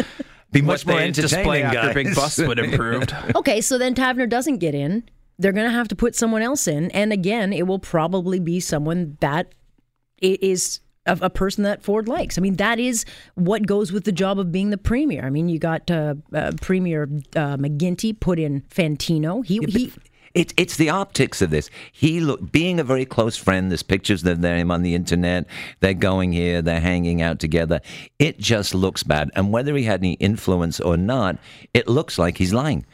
be 0.51 0.63
much 0.63 0.87
more 0.87 0.99
entertaining 0.99 1.23
displaying 1.23 1.65
guys. 1.65 1.77
after 1.77 1.95
Big 1.95 2.15
Bus 2.15 2.39
would 2.39 2.59
improved. 2.59 3.15
okay, 3.37 3.61
so 3.61 3.77
then 3.77 3.95
Taverner 3.95 4.27
doesn't 4.27 4.59
get 4.59 4.75
in. 4.75 5.05
They're 5.39 5.53
going 5.53 5.67
to 5.67 5.73
have 5.73 5.89
to 5.89 5.97
put 5.97 6.17
someone 6.17 6.43
else 6.43 6.67
in, 6.67 6.91
and 6.93 7.13
again, 7.13 7.53
it 7.53 7.67
will 7.67 7.79
probably 7.79 8.41
be 8.41 8.59
someone 8.59 9.19
that 9.21 9.53
is 10.21 10.81
a, 11.07 11.19
a, 11.23 11.31
person 11.31 11.65
that 11.65 11.83
Ford 11.83 12.09
likes. 12.09 12.39
I 12.39 12.41
mean, 12.41 12.57
that 12.57 12.79
is 12.79 13.05
what 13.35 13.67
goes 13.67 13.93
with 13.93 14.05
the 14.05 14.13
job 14.13 14.39
of 14.39 14.53
being 14.53 14.71
the 14.71 14.79
premier. 14.79 15.25
I 15.25 15.31
mean, 15.31 15.49
you 15.49 15.59
got 15.59 15.91
uh, 15.91 16.15
uh, 16.33 16.53
Premier 16.61 17.05
uh, 17.35 17.57
McGuinty 17.57 18.19
put 18.19 18.39
in 18.39 18.63
Fantino. 18.63 19.45
He 19.45 19.61
yeah, 19.61 19.67
he. 19.69 19.93
It's 20.35 20.53
it's 20.57 20.77
the 20.77 20.91
optics 20.91 21.41
of 21.43 21.51
this. 21.51 21.71
He 21.91 22.21
look 22.21 22.53
being 22.53 22.79
a 22.79 22.85
very 22.85 23.07
close 23.07 23.37
friend. 23.37 23.71
There's 23.71 23.83
pictures 23.83 24.25
of 24.25 24.41
them 24.41 24.71
on 24.71 24.83
the 24.83 24.95
internet. 24.95 25.47
They're 25.81 25.95
going 25.95 26.33
here. 26.33 26.61
They're 26.63 26.81
hanging 26.81 27.23
out 27.23 27.39
together. 27.39 27.81
It 28.19 28.39
just 28.39 28.75
looks 28.75 29.03
bad. 29.03 29.31
And 29.35 29.53
whether 29.53 29.75
he 29.75 29.85
had 29.85 30.01
any 30.01 30.13
influence 30.15 30.81
or 30.81 30.97
not, 30.97 31.39
it 31.73 31.89
looks 31.89 32.19
like 32.19 32.37
he's 32.39 32.53
lying. 32.53 32.85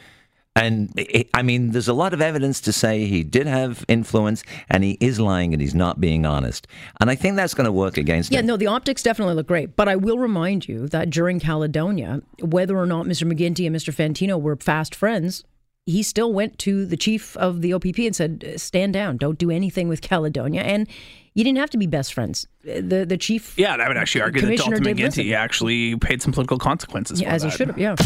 And 0.56 0.92
it, 0.96 1.28
I 1.34 1.42
mean, 1.42 1.72
there's 1.72 1.88
a 1.88 1.94
lot 1.94 2.14
of 2.14 2.20
evidence 2.20 2.60
to 2.62 2.72
say 2.72 3.06
he 3.06 3.24
did 3.24 3.46
have 3.46 3.84
influence 3.88 4.44
and 4.68 4.84
he 4.84 4.96
is 5.00 5.18
lying 5.18 5.52
and 5.52 5.60
he's 5.60 5.74
not 5.74 6.00
being 6.00 6.24
honest. 6.24 6.68
And 7.00 7.10
I 7.10 7.16
think 7.16 7.34
that's 7.34 7.54
going 7.54 7.64
to 7.64 7.72
work 7.72 7.96
against 7.96 8.30
yeah, 8.30 8.38
him. 8.38 8.44
Yeah, 8.44 8.52
no, 8.52 8.56
the 8.56 8.68
optics 8.68 9.02
definitely 9.02 9.34
look 9.34 9.48
great. 9.48 9.74
But 9.74 9.88
I 9.88 9.96
will 9.96 10.18
remind 10.18 10.68
you 10.68 10.86
that 10.88 11.10
during 11.10 11.40
Caledonia, 11.40 12.22
whether 12.40 12.78
or 12.78 12.86
not 12.86 13.06
Mr. 13.06 13.30
McGuinty 13.30 13.66
and 13.66 13.74
Mr. 13.74 13.92
Fantino 13.92 14.40
were 14.40 14.54
fast 14.54 14.94
friends, 14.94 15.42
he 15.86 16.02
still 16.02 16.32
went 16.32 16.58
to 16.60 16.86
the 16.86 16.96
chief 16.96 17.36
of 17.36 17.60
the 17.60 17.74
OPP 17.74 17.98
and 17.98 18.16
said, 18.16 18.54
stand 18.56 18.92
down, 18.92 19.16
don't 19.16 19.38
do 19.38 19.50
anything 19.50 19.88
with 19.88 20.00
Caledonia. 20.00 20.62
And 20.62 20.88
you 21.34 21.42
didn't 21.42 21.58
have 21.58 21.70
to 21.70 21.78
be 21.78 21.86
best 21.88 22.14
friends. 22.14 22.46
The 22.62 23.04
the 23.04 23.18
chief. 23.18 23.58
Yeah, 23.58 23.74
I 23.74 23.88
would 23.88 23.96
actually 23.96 24.20
argue 24.20 24.40
that 24.42 24.56
Dalton 24.56 24.84
McGuinty 24.84 25.34
actually 25.34 25.96
paid 25.96 26.22
some 26.22 26.32
political 26.32 26.58
consequences. 26.58 27.20
Yeah, 27.20 27.32
as 27.32 27.42
that. 27.42 27.50
he 27.50 27.56
should 27.56 27.68
have. 27.68 27.78
Yeah. 27.78 27.96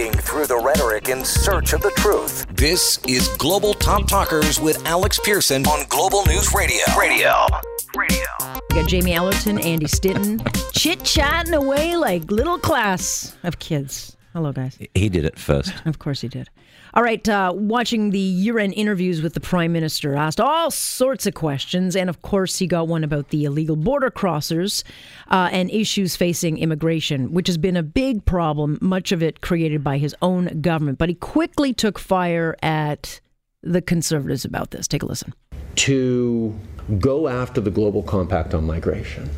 Wading 0.00 0.18
through 0.20 0.46
the 0.46 0.56
rhetoric 0.56 1.10
in 1.10 1.22
search 1.26 1.74
of 1.74 1.82
the 1.82 1.90
truth. 1.90 2.46
This 2.56 2.98
is 3.06 3.28
Global 3.36 3.74
Top 3.74 4.08
Talkers 4.08 4.58
with 4.58 4.82
Alex 4.86 5.20
Pierson 5.22 5.66
on 5.66 5.86
Global 5.90 6.24
News 6.24 6.54
Radio. 6.54 6.82
Radio. 6.98 7.46
Radio. 7.94 8.26
We 8.70 8.76
got 8.76 8.88
Jamie 8.88 9.12
Ellerton, 9.12 9.58
Andy 9.58 9.86
Stitton, 9.86 10.40
chit 10.72 11.04
chatting 11.04 11.52
away 11.52 11.96
like 11.96 12.30
little 12.30 12.58
class 12.58 13.36
of 13.42 13.58
kids. 13.58 14.16
Hello, 14.32 14.52
guys. 14.52 14.78
He 14.94 15.10
did 15.10 15.26
it 15.26 15.38
first. 15.38 15.74
Of 15.84 15.98
course 15.98 16.22
he 16.22 16.28
did. 16.28 16.48
All 16.92 17.04
right, 17.04 17.26
uh, 17.28 17.52
watching 17.54 18.10
the 18.10 18.18
year 18.18 18.58
end 18.58 18.74
interviews 18.74 19.22
with 19.22 19.34
the 19.34 19.40
Prime 19.40 19.72
Minister, 19.72 20.16
asked 20.16 20.40
all 20.40 20.72
sorts 20.72 21.24
of 21.24 21.34
questions. 21.34 21.94
And 21.94 22.10
of 22.10 22.22
course, 22.22 22.58
he 22.58 22.66
got 22.66 22.88
one 22.88 23.04
about 23.04 23.28
the 23.28 23.44
illegal 23.44 23.76
border 23.76 24.10
crossers 24.10 24.82
uh, 25.30 25.48
and 25.52 25.70
issues 25.70 26.16
facing 26.16 26.58
immigration, 26.58 27.32
which 27.32 27.46
has 27.46 27.58
been 27.58 27.76
a 27.76 27.82
big 27.82 28.24
problem, 28.24 28.76
much 28.80 29.12
of 29.12 29.22
it 29.22 29.40
created 29.40 29.84
by 29.84 29.98
his 29.98 30.16
own 30.20 30.60
government. 30.60 30.98
But 30.98 31.08
he 31.08 31.14
quickly 31.14 31.72
took 31.72 31.98
fire 31.98 32.56
at 32.60 33.20
the 33.62 33.80
Conservatives 33.80 34.44
about 34.44 34.72
this. 34.72 34.88
Take 34.88 35.04
a 35.04 35.06
listen. 35.06 35.32
To 35.76 36.58
go 36.98 37.28
after 37.28 37.60
the 37.60 37.70
Global 37.70 38.02
Compact 38.02 38.52
on 38.52 38.66
migration 38.66 39.30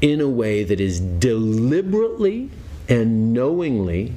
in 0.00 0.22
a 0.22 0.28
way 0.28 0.64
that 0.64 0.80
is 0.80 1.00
deliberately 1.00 2.50
and 2.88 3.34
knowingly 3.34 4.14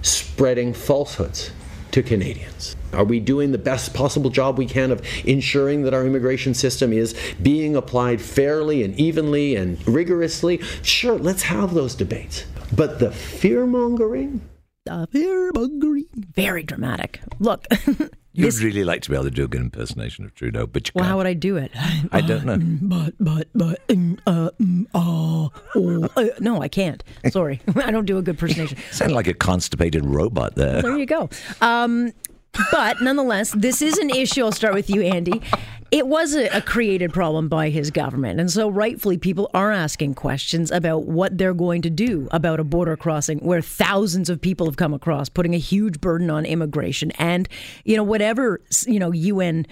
spreading 0.00 0.72
falsehoods 0.72 1.50
to 1.94 2.02
Canadians? 2.02 2.74
Are 2.92 3.04
we 3.04 3.20
doing 3.20 3.52
the 3.52 3.58
best 3.58 3.94
possible 3.94 4.28
job 4.28 4.58
we 4.58 4.66
can 4.66 4.90
of 4.90 5.00
ensuring 5.24 5.82
that 5.82 5.94
our 5.94 6.04
immigration 6.04 6.52
system 6.52 6.92
is 6.92 7.14
being 7.40 7.76
applied 7.76 8.20
fairly 8.20 8.82
and 8.82 8.98
evenly 8.98 9.54
and 9.54 9.86
rigorously? 9.86 10.58
Sure, 10.82 11.16
let's 11.16 11.42
have 11.44 11.72
those 11.72 11.94
debates. 11.94 12.46
But 12.74 12.98
the 12.98 13.12
fear 13.12 13.64
mongering? 13.64 14.40
The 14.84 15.06
fear 15.12 15.52
mongering. 15.54 16.08
Very 16.34 16.64
dramatic. 16.64 17.20
Look. 17.38 17.66
You'd 18.36 18.46
this, 18.46 18.62
really 18.62 18.82
like 18.82 19.00
to 19.02 19.10
be 19.10 19.14
able 19.14 19.24
to 19.24 19.30
do 19.30 19.44
a 19.44 19.48
good 19.48 19.60
impersonation 19.60 20.24
of 20.24 20.34
Trudeau, 20.34 20.66
but 20.66 20.88
you 20.88 20.92
well, 20.96 21.04
can't. 21.04 21.10
how 21.10 21.16
would 21.18 21.26
I 21.28 21.34
do 21.34 21.56
it? 21.56 21.70
I 22.12 22.20
don't 22.20 22.44
know. 22.44 22.58
but, 22.60 23.14
but, 23.20 23.48
but, 23.54 23.86
mm, 23.86 24.18
uh, 24.26 24.50
mm, 24.60 24.86
uh, 24.92 25.48
oh, 25.76 26.08
uh, 26.16 26.26
no, 26.40 26.60
I 26.60 26.66
can't. 26.66 27.04
Sorry, 27.30 27.60
I 27.76 27.92
don't 27.92 28.06
do 28.06 28.18
a 28.18 28.22
good 28.22 28.34
impersonation. 28.34 28.76
Sound 28.90 29.12
like 29.12 29.28
a 29.28 29.34
constipated 29.34 30.04
robot 30.04 30.56
there. 30.56 30.82
There 30.82 30.98
you 30.98 31.06
go. 31.06 31.30
Um, 31.60 32.12
but 32.72 33.00
nonetheless, 33.00 33.52
this 33.52 33.80
is 33.80 33.98
an 33.98 34.10
issue. 34.10 34.44
I'll 34.44 34.52
start 34.52 34.74
with 34.74 34.90
you, 34.90 35.02
Andy. 35.02 35.40
It 35.94 36.08
was 36.08 36.34
a, 36.34 36.48
a, 36.48 36.60
created 36.60 37.12
problem 37.12 37.48
by 37.48 37.70
his 37.70 37.92
government. 37.92 38.40
And 38.40 38.50
so, 38.50 38.68
rightfully, 38.68 39.16
people 39.16 39.48
are 39.54 39.70
asking 39.70 40.14
questions 40.14 40.72
about 40.72 41.04
what 41.04 41.38
they're 41.38 41.54
going 41.54 41.82
to 41.82 41.90
do 41.90 42.26
about 42.32 42.58
a 42.58 42.64
border 42.64 42.96
crossing 42.96 43.38
where 43.38 43.62
thousands 43.62 44.28
of 44.28 44.40
people 44.40 44.66
have 44.66 44.76
come 44.76 44.92
across, 44.92 45.28
putting 45.28 45.54
a 45.54 45.58
huge 45.58 46.00
burden 46.00 46.30
on 46.30 46.46
immigration. 46.46 47.12
And, 47.12 47.48
you 47.84 47.96
know, 47.96 48.02
whatever, 48.02 48.60
you 48.88 48.98
know, 48.98 49.12
UN, 49.12 49.68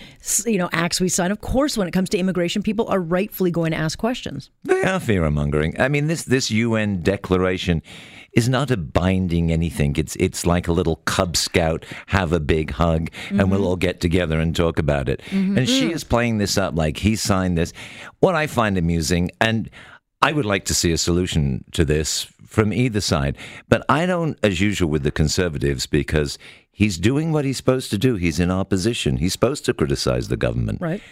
you 0.46 0.58
know, 0.58 0.68
acts 0.70 1.00
we 1.00 1.08
sign, 1.08 1.32
of 1.32 1.40
course, 1.40 1.76
when 1.76 1.88
it 1.88 1.90
comes 1.90 2.08
to 2.10 2.18
immigration, 2.18 2.62
people 2.62 2.86
are 2.86 3.00
rightfully 3.00 3.50
going 3.50 3.72
to 3.72 3.76
ask 3.76 3.98
questions. 3.98 4.48
They 4.62 4.80
are 4.84 5.00
fear 5.00 5.28
mongering. 5.28 5.74
I 5.80 5.88
mean, 5.88 6.06
this, 6.06 6.22
this 6.22 6.52
UN 6.52 7.02
declaration 7.02 7.82
is 8.32 8.48
not 8.48 8.70
a 8.70 8.76
binding 8.76 9.52
anything. 9.52 9.94
It's 9.96 10.16
it's 10.16 10.46
like 10.46 10.68
a 10.68 10.72
little 10.72 10.96
Cub 10.96 11.36
Scout 11.36 11.84
have 12.06 12.32
a 12.32 12.40
big 12.40 12.72
hug 12.72 13.10
and 13.28 13.40
mm-hmm. 13.40 13.50
we'll 13.50 13.66
all 13.66 13.76
get 13.76 14.00
together 14.00 14.40
and 14.40 14.54
talk 14.56 14.78
about 14.78 15.08
it. 15.08 15.20
Mm-hmm. 15.30 15.58
And 15.58 15.68
she 15.68 15.92
is 15.92 16.04
playing 16.04 16.38
this 16.38 16.56
up 16.56 16.76
like 16.76 16.98
he 16.98 17.16
signed 17.16 17.58
this. 17.58 17.72
What 18.20 18.34
I 18.34 18.46
find 18.46 18.78
amusing 18.78 19.30
and 19.40 19.68
I 20.22 20.32
would 20.32 20.46
like 20.46 20.64
to 20.66 20.74
see 20.74 20.92
a 20.92 20.98
solution 20.98 21.64
to 21.72 21.84
this 21.84 22.28
from 22.46 22.72
either 22.72 23.00
side, 23.00 23.36
but 23.68 23.84
I 23.88 24.06
don't, 24.06 24.38
as 24.42 24.60
usual 24.60 24.88
with 24.88 25.02
the 25.02 25.10
conservatives, 25.10 25.86
because 25.86 26.38
he's 26.70 26.98
doing 26.98 27.32
what 27.32 27.44
he's 27.44 27.56
supposed 27.56 27.90
to 27.90 27.98
do. 27.98 28.16
He's 28.16 28.38
in 28.38 28.50
opposition. 28.50 29.16
He's 29.16 29.32
supposed 29.32 29.64
to 29.64 29.74
criticize 29.74 30.28
the 30.28 30.36
government. 30.36 30.80
Right. 30.80 31.02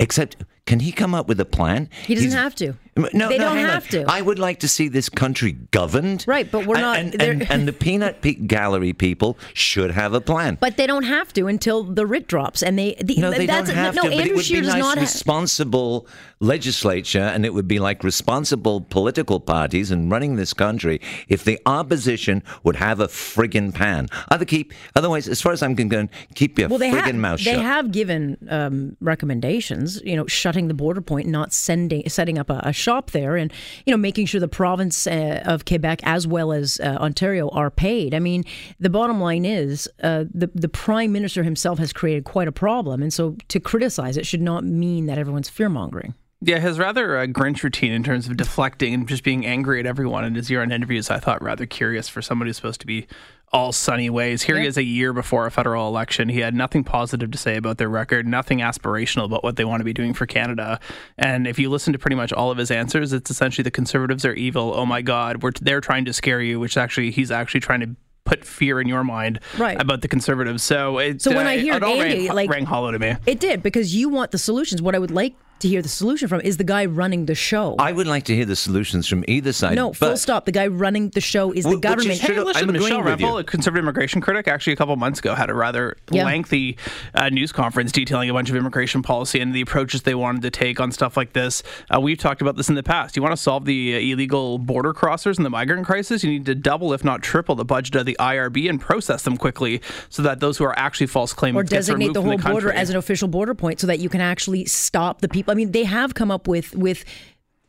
Except, 0.00 0.36
can 0.66 0.80
he 0.80 0.92
come 0.92 1.14
up 1.14 1.28
with 1.28 1.40
a 1.40 1.44
plan? 1.44 1.88
He 2.06 2.14
doesn't 2.14 2.30
He's, 2.30 2.34
have 2.34 2.54
to. 2.56 2.74
No, 2.98 3.28
they 3.28 3.38
no, 3.38 3.44
don't 3.44 3.58
have 3.58 3.84
on. 3.84 3.90
to. 3.90 4.04
I 4.08 4.20
would 4.20 4.38
like 4.38 4.60
to 4.60 4.68
see 4.68 4.88
this 4.88 5.08
country 5.08 5.52
governed. 5.52 6.24
Right, 6.26 6.50
but 6.50 6.66
we're 6.66 6.80
not. 6.80 6.98
And, 6.98 7.20
and, 7.22 7.50
and 7.50 7.68
the 7.68 7.72
peanut 7.84 8.20
gallery 8.48 8.92
people 8.92 9.38
should 9.54 9.92
have 9.92 10.14
a 10.14 10.20
plan. 10.20 10.58
But 10.60 10.76
they 10.76 10.86
don't 10.86 11.04
have 11.04 11.32
to 11.34 11.46
until 11.46 11.84
the 11.84 12.06
writ 12.06 12.26
drops, 12.26 12.62
and 12.62 12.78
they. 12.78 12.96
The, 13.00 13.16
no, 13.16 13.30
they 13.30 13.46
don't 13.46 13.68
have 13.68 13.94
no, 13.94 14.02
to. 14.02 14.08
Andrew 14.08 14.20
but 14.20 14.26
it 14.26 14.34
would 14.34 14.44
Scheer 14.44 14.60
be 14.62 14.66
nice, 14.66 14.80
not 14.80 14.98
responsible 14.98 16.06
ha- 16.08 16.14
legislature, 16.40 17.20
and 17.20 17.44
it 17.44 17.54
would 17.54 17.68
be 17.68 17.78
like 17.78 18.02
responsible 18.02 18.80
political 18.80 19.38
parties 19.40 19.90
and 19.90 20.10
running 20.10 20.36
this 20.36 20.52
country 20.52 21.00
if 21.28 21.44
the 21.44 21.60
opposition 21.66 22.42
would 22.64 22.76
have 22.76 23.00
a 23.00 23.06
friggin' 23.06 23.74
plan. 23.74 24.08
Other 24.30 24.44
keep. 24.44 24.72
Otherwise, 24.96 25.28
as 25.28 25.40
far 25.40 25.52
as 25.52 25.62
I'm 25.62 25.76
concerned, 25.76 26.10
keep 26.34 26.58
your 26.58 26.68
well, 26.68 26.78
friggin' 26.78 27.04
have, 27.04 27.14
mouth 27.14 27.40
shut. 27.40 27.54
They 27.54 27.62
have 27.62 27.92
given 27.92 28.36
um, 28.48 28.96
recommendations. 29.00 30.00
You 30.02 30.16
know, 30.16 30.26
shutting 30.26 30.68
the 30.68 30.74
border 30.74 31.00
point, 31.00 31.28
not 31.28 31.52
sending, 31.52 32.08
setting 32.08 32.38
up 32.38 32.50
a, 32.50 32.60
a 32.64 32.72
shop 32.88 33.10
there, 33.10 33.36
and 33.36 33.52
you 33.84 33.90
know, 33.90 33.98
making 33.98 34.24
sure 34.26 34.40
the 34.40 34.48
province 34.48 35.06
uh, 35.06 35.42
of 35.44 35.66
Quebec 35.66 36.00
as 36.04 36.26
well 36.26 36.52
as 36.52 36.80
uh, 36.80 36.96
Ontario 37.00 37.50
are 37.50 37.70
paid. 37.70 38.14
I 38.14 38.18
mean, 38.18 38.44
the 38.80 38.88
bottom 38.88 39.20
line 39.20 39.44
is 39.44 39.88
uh, 40.02 40.24
the 40.32 40.50
the 40.54 40.68
prime 40.70 41.12
minister 41.12 41.42
himself 41.42 41.78
has 41.78 41.92
created 41.92 42.24
quite 42.24 42.48
a 42.48 42.52
problem, 42.52 43.02
and 43.02 43.12
so 43.12 43.36
to 43.48 43.60
criticize 43.60 44.16
it 44.16 44.26
should 44.26 44.40
not 44.40 44.64
mean 44.64 45.06
that 45.06 45.18
everyone's 45.18 45.50
fear 45.50 45.68
mongering. 45.68 46.14
Yeah, 46.40 46.60
his 46.60 46.78
rather 46.78 47.18
uh, 47.18 47.26
Grinch 47.26 47.64
routine 47.64 47.92
in 47.92 48.04
terms 48.04 48.28
of 48.28 48.36
deflecting 48.36 48.94
and 48.94 49.08
just 49.08 49.24
being 49.24 49.44
angry 49.44 49.80
at 49.80 49.86
everyone 49.86 50.24
in 50.24 50.36
his 50.36 50.48
year-end 50.48 50.72
interviews, 50.72 51.10
I 51.10 51.18
thought 51.18 51.42
rather 51.42 51.66
curious 51.66 52.08
for 52.08 52.22
somebody 52.22 52.50
who's 52.50 52.56
supposed 52.56 52.80
to 52.80 52.86
be 52.86 53.08
all 53.52 53.72
sunny 53.72 54.08
ways. 54.08 54.42
Here 54.42 54.54
yeah. 54.56 54.62
he 54.62 54.68
is 54.68 54.76
a 54.76 54.84
year 54.84 55.12
before 55.12 55.46
a 55.46 55.50
federal 55.50 55.88
election. 55.88 56.28
He 56.28 56.38
had 56.38 56.54
nothing 56.54 56.84
positive 56.84 57.32
to 57.32 57.38
say 57.38 57.56
about 57.56 57.78
their 57.78 57.88
record, 57.88 58.26
nothing 58.26 58.58
aspirational 58.58 59.24
about 59.24 59.42
what 59.42 59.56
they 59.56 59.64
want 59.64 59.80
to 59.80 59.84
be 59.84 59.92
doing 59.92 60.14
for 60.14 60.26
Canada. 60.26 60.78
And 61.16 61.46
if 61.46 61.58
you 61.58 61.70
listen 61.70 61.92
to 61.92 61.98
pretty 61.98 62.14
much 62.14 62.32
all 62.32 62.52
of 62.52 62.58
his 62.58 62.70
answers, 62.70 63.12
it's 63.12 63.30
essentially 63.30 63.64
the 63.64 63.70
conservatives 63.72 64.24
are 64.24 64.34
evil. 64.34 64.74
Oh 64.74 64.86
my 64.86 65.02
God, 65.02 65.42
we're 65.42 65.52
they're 65.60 65.80
trying 65.80 66.04
to 66.04 66.12
scare 66.12 66.40
you, 66.40 66.60
which 66.60 66.76
actually 66.76 67.10
he's 67.10 67.32
actually 67.32 67.60
trying 67.60 67.80
to 67.80 67.96
put 68.24 68.44
fear 68.44 68.80
in 68.80 68.86
your 68.86 69.02
mind 69.02 69.40
right. 69.56 69.80
about 69.80 70.02
the 70.02 70.08
conservatives. 70.08 70.62
So 70.62 70.98
it, 70.98 71.22
so 71.22 71.34
when 71.34 71.46
uh, 71.46 71.50
I 71.50 71.58
hear 71.58 71.74
it 71.74 71.82
all 71.82 72.00
Andy, 72.00 72.26
rang, 72.26 72.36
like 72.36 72.50
rang 72.50 72.66
hollow 72.66 72.92
to 72.92 72.98
me. 72.98 73.16
It 73.26 73.40
did 73.40 73.62
because 73.62 73.94
you 73.94 74.10
want 74.10 74.30
the 74.30 74.38
solutions. 74.38 74.82
What 74.82 74.94
I 74.94 74.98
would 74.98 75.10
like 75.10 75.34
to 75.60 75.68
hear 75.68 75.82
the 75.82 75.88
solution 75.88 76.28
from 76.28 76.40
is 76.40 76.56
the 76.56 76.64
guy 76.64 76.86
running 76.86 77.26
the 77.26 77.34
show. 77.34 77.76
I 77.78 77.92
would 77.92 78.06
like 78.06 78.24
to 78.24 78.34
hear 78.34 78.44
the 78.44 78.56
solutions 78.56 79.06
from 79.06 79.24
either 79.28 79.52
side. 79.52 79.74
No, 79.74 79.92
full 79.92 80.16
stop. 80.16 80.44
The 80.44 80.52
guy 80.52 80.66
running 80.66 81.10
the 81.10 81.20
show 81.20 81.52
is 81.52 81.64
the 81.64 81.76
government. 81.76 82.18
Hey, 82.18 82.38
listen, 82.38 82.72
Michelle 82.72 83.02
Rempel, 83.02 83.40
a 83.40 83.44
conservative 83.44 83.84
immigration 83.84 84.20
critic, 84.20 84.48
actually 84.48 84.72
a 84.72 84.76
couple 84.76 84.94
months 84.96 85.18
ago 85.18 85.34
had 85.34 85.50
a 85.50 85.54
rather 85.54 85.96
yeah. 86.10 86.24
lengthy 86.24 86.76
uh, 87.14 87.28
news 87.28 87.52
conference 87.52 87.92
detailing 87.92 88.30
a 88.30 88.32
bunch 88.32 88.50
of 88.50 88.56
immigration 88.56 89.02
policy 89.02 89.40
and 89.40 89.54
the 89.54 89.60
approaches 89.60 90.02
they 90.02 90.14
wanted 90.14 90.42
to 90.42 90.50
take 90.50 90.80
on 90.80 90.92
stuff 90.92 91.16
like 91.16 91.32
this. 91.32 91.62
Uh, 91.94 92.00
we've 92.00 92.18
talked 92.18 92.40
about 92.40 92.56
this 92.56 92.68
in 92.68 92.74
the 92.74 92.82
past. 92.82 93.16
You 93.16 93.22
want 93.22 93.32
to 93.32 93.42
solve 93.42 93.64
the 93.64 93.94
uh, 93.94 93.98
illegal 93.98 94.58
border 94.58 94.92
crossers 94.92 95.36
and 95.36 95.46
the 95.46 95.50
migrant 95.50 95.86
crisis, 95.86 96.22
you 96.22 96.30
need 96.30 96.46
to 96.46 96.54
double, 96.54 96.92
if 96.92 97.04
not 97.04 97.22
triple, 97.22 97.54
the 97.54 97.64
budget 97.64 97.96
of 97.96 98.06
the 98.06 98.16
IRB 98.20 98.68
and 98.68 98.80
process 98.80 99.22
them 99.22 99.36
quickly 99.36 99.80
so 100.08 100.22
that 100.22 100.40
those 100.40 100.58
who 100.58 100.64
are 100.64 100.78
actually 100.78 101.06
false 101.06 101.32
claimants 101.32 101.72
or 101.72 101.76
designate 101.76 102.12
the 102.12 102.22
whole 102.22 102.36
the 102.36 102.42
border 102.42 102.72
as 102.72 102.90
an 102.90 102.96
official 102.96 103.28
border 103.28 103.54
point 103.54 103.80
so 103.80 103.86
that 103.86 103.98
you 103.98 104.08
can 104.08 104.20
actually 104.20 104.64
stop 104.64 105.20
the 105.20 105.28
people. 105.28 105.47
I 105.50 105.54
mean, 105.54 105.72
they 105.72 105.84
have 105.84 106.14
come 106.14 106.28
come 106.28 106.34
up 106.34 106.48
with 106.48 106.74
with 106.76 107.04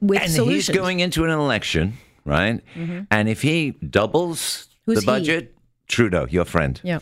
with 0.01 0.21
and 0.21 0.31
solutions. 0.31 0.67
he's 0.67 0.75
going 0.75 0.99
into 0.99 1.23
an 1.23 1.31
election, 1.31 1.93
right? 2.25 2.61
Mm-hmm. 2.75 3.01
And 3.11 3.29
if 3.29 3.41
he 3.41 3.71
doubles 3.71 4.67
Who's 4.85 4.99
the 4.99 5.05
budget, 5.05 5.53
he? 5.55 5.85
Trudeau, 5.87 6.27
your 6.29 6.45
friend. 6.45 6.79
Yeah. 6.83 6.99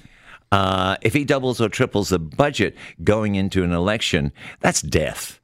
Uh, 0.52 0.96
if 1.02 1.14
he 1.14 1.26
doubles 1.26 1.60
or 1.60 1.68
triples 1.68 2.10
the 2.10 2.20
budget 2.20 2.76
going 3.04 3.36
into 3.36 3.64
an 3.64 3.74
election, 3.74 4.32
that's 4.62 4.82
death 4.82 5.40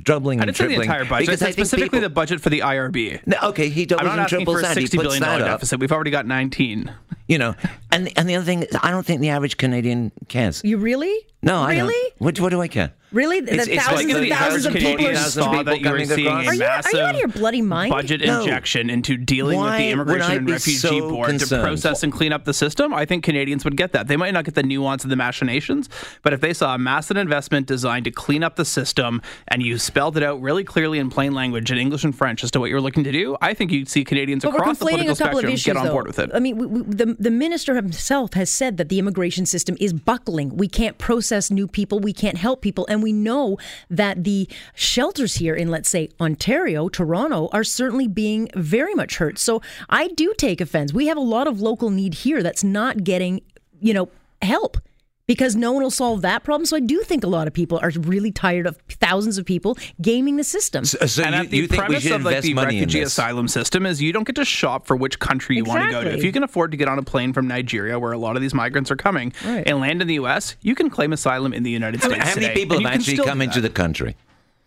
doubling 0.00 0.40
I 0.40 0.46
didn't 0.46 0.56
say 0.56 0.68
the 0.68 0.80
entire 0.80 1.04
budget. 1.04 1.26
Because 1.26 1.42
I 1.42 1.50
specifically 1.50 1.84
people, 1.84 2.00
the 2.00 2.10
budget 2.10 2.40
for 2.40 2.50
the 2.50 2.60
IRB. 2.60 3.26
No, 3.26 3.36
okay, 3.44 3.68
he 3.68 3.86
doubles 3.86 4.08
I'm 4.08 4.16
not 4.16 4.20
and 4.20 4.28
triples 4.28 4.54
for 4.54 4.60
a 4.60 4.62
that. 4.62 4.74
Sixty 4.74 4.96
he 4.96 5.02
billion 5.02 5.22
dollar 5.22 5.40
deficit. 5.40 5.80
We've 5.80 5.92
already 5.92 6.10
got 6.10 6.26
19. 6.26 6.92
You 7.28 7.38
know, 7.38 7.54
and 7.90 8.10
and 8.16 8.28
the 8.28 8.36
other 8.36 8.44
thing, 8.44 8.62
is, 8.62 8.76
I 8.82 8.90
don't 8.90 9.06
think 9.06 9.20
the 9.20 9.30
average 9.30 9.56
Canadian 9.56 10.12
cares. 10.28 10.62
You 10.64 10.78
really? 10.78 11.14
No, 11.42 11.66
really? 11.66 11.94
I 11.94 12.10
don't. 12.10 12.18
What, 12.18 12.40
what 12.40 12.48
do 12.50 12.60
I 12.60 12.68
care? 12.68 12.92
Really? 13.12 13.40
The 13.40 13.54
it's, 13.54 13.66
it's 13.66 13.84
thousands 13.84 14.12
like 14.12 14.22
and 14.22 14.32
thousands 14.32 14.66
of 14.66 14.72
people 14.74 15.06
are 15.06 15.14
saw 15.16 15.62
that 15.62 15.80
you 15.80 15.90
were 15.90 16.04
seeing 16.04 16.28
a 16.28 16.30
are 16.30 16.54
you, 16.54 16.60
massive 16.60 16.94
are 16.94 16.96
you 16.96 17.02
out 17.02 17.14
of 17.14 17.20
your 17.20 17.28
bloody 17.28 17.60
mind? 17.60 17.92
budget 17.92 18.22
no. 18.22 18.40
injection 18.40 18.88
into 18.88 19.16
dealing 19.16 19.58
Why 19.58 19.70
with 19.70 19.78
the 19.78 19.90
Immigration 19.90 20.36
and 20.38 20.50
Refugee 20.50 20.78
so 20.78 21.10
Board 21.10 21.28
concerned? 21.28 21.50
to 21.50 21.62
process 21.62 22.02
and 22.02 22.12
clean 22.12 22.32
up 22.32 22.44
the 22.44 22.54
system. 22.54 22.94
I 22.94 23.04
think 23.04 23.24
Canadians 23.24 23.64
would 23.64 23.76
get 23.76 23.92
that. 23.92 24.08
They 24.08 24.16
might 24.16 24.32
not 24.32 24.44
get 24.44 24.54
the 24.54 24.62
nuance 24.62 25.04
of 25.04 25.10
the 25.10 25.16
machinations, 25.16 25.90
but 26.22 26.32
if 26.32 26.40
they 26.40 26.54
saw 26.54 26.74
a 26.74 26.78
massive 26.78 27.18
investment 27.18 27.66
designed 27.66 28.06
to 28.06 28.10
clean 28.10 28.42
up 28.42 28.56
the 28.56 28.64
system 28.64 29.20
and 29.48 29.62
you 29.62 29.78
spelled 29.78 30.16
it 30.16 30.22
out 30.22 30.40
really 30.40 30.64
clearly 30.64 30.98
in 30.98 31.10
plain 31.10 31.34
language 31.34 31.70
in 31.70 31.76
English 31.76 32.04
and 32.04 32.16
French 32.16 32.42
as 32.42 32.50
to 32.52 32.60
what 32.60 32.70
you're 32.70 32.80
looking 32.80 33.04
to 33.04 33.12
do, 33.12 33.36
I 33.42 33.52
think 33.52 33.72
you'd 33.72 33.90
see 33.90 34.04
Canadians 34.04 34.42
but 34.44 34.54
across 34.54 34.78
the 34.78 34.86
political 34.86 35.14
spectrum 35.16 35.46
issues, 35.46 35.64
get 35.64 35.76
on 35.76 35.86
though. 35.86 35.92
board 35.92 36.06
with 36.06 36.18
it. 36.18 36.30
I 36.32 36.38
mean, 36.38 36.56
we, 36.56 36.66
we, 36.66 36.82
the 36.82 37.11
the 37.18 37.30
minister 37.30 37.74
himself 37.74 38.34
has 38.34 38.50
said 38.50 38.76
that 38.76 38.88
the 38.88 38.98
immigration 38.98 39.46
system 39.46 39.76
is 39.80 39.92
buckling. 39.92 40.56
We 40.56 40.68
can't 40.68 40.98
process 40.98 41.50
new 41.50 41.66
people. 41.66 41.98
We 41.98 42.12
can't 42.12 42.38
help 42.38 42.60
people, 42.62 42.86
and 42.88 43.02
we 43.02 43.12
know 43.12 43.58
that 43.90 44.24
the 44.24 44.48
shelters 44.74 45.36
here 45.36 45.54
in, 45.54 45.70
let's 45.70 45.88
say, 45.88 46.08
Ontario, 46.20 46.88
Toronto, 46.88 47.48
are 47.52 47.64
certainly 47.64 48.08
being 48.08 48.48
very 48.54 48.94
much 48.94 49.16
hurt. 49.16 49.38
So 49.38 49.62
I 49.88 50.08
do 50.08 50.34
take 50.36 50.60
offense. 50.60 50.92
We 50.92 51.06
have 51.06 51.16
a 51.16 51.20
lot 51.20 51.46
of 51.46 51.60
local 51.60 51.90
need 51.90 52.14
here 52.14 52.42
that's 52.42 52.64
not 52.64 53.04
getting, 53.04 53.40
you 53.80 53.94
know, 53.94 54.08
help 54.40 54.78
because 55.26 55.56
no 55.56 55.72
one 55.72 55.82
will 55.82 55.90
solve 55.90 56.22
that 56.22 56.44
problem. 56.44 56.66
So 56.66 56.76
I 56.76 56.80
do 56.80 57.00
think 57.02 57.24
a 57.24 57.28
lot 57.28 57.46
of 57.46 57.52
people 57.52 57.78
are 57.82 57.90
really 58.00 58.32
tired 58.32 58.66
of 58.66 58.76
thousands 58.88 59.38
of 59.38 59.46
people 59.46 59.76
gaming 60.00 60.36
the 60.36 60.44
system. 60.44 60.84
So, 60.84 60.98
uh, 61.00 61.06
so 61.06 61.22
and 61.22 61.44
you, 61.44 61.48
the 61.48 61.56
you 61.56 61.68
premise 61.68 62.10
of 62.10 62.24
like 62.24 62.42
the 62.42 62.54
refugee 62.54 63.00
asylum 63.00 63.48
system 63.48 63.86
is 63.86 64.02
you 64.02 64.12
don't 64.12 64.24
get 64.24 64.36
to 64.36 64.44
shop 64.44 64.86
for 64.86 64.96
which 64.96 65.18
country 65.18 65.56
you 65.56 65.62
exactly. 65.62 65.94
want 65.94 66.04
to 66.04 66.10
go 66.10 66.10
to. 66.10 66.18
If 66.18 66.24
you 66.24 66.32
can 66.32 66.42
afford 66.42 66.70
to 66.72 66.76
get 66.76 66.88
on 66.88 66.98
a 66.98 67.02
plane 67.02 67.32
from 67.32 67.46
Nigeria, 67.46 67.98
where 67.98 68.12
a 68.12 68.18
lot 68.18 68.36
of 68.36 68.42
these 68.42 68.54
migrants 68.54 68.90
are 68.90 68.96
coming, 68.96 69.32
right. 69.44 69.66
and 69.66 69.80
land 69.80 70.02
in 70.02 70.08
the 70.08 70.14
U.S., 70.14 70.56
you 70.60 70.74
can 70.74 70.90
claim 70.90 71.12
asylum 71.12 71.52
in 71.52 71.62
the 71.62 71.70
United 71.70 72.02
States. 72.02 72.16
How 72.16 72.34
many 72.34 72.48
today, 72.48 72.54
people 72.54 72.80
have 72.80 72.92
actually 72.92 73.18
come 73.18 73.40
into 73.40 73.60
the 73.60 73.70
country? 73.70 74.16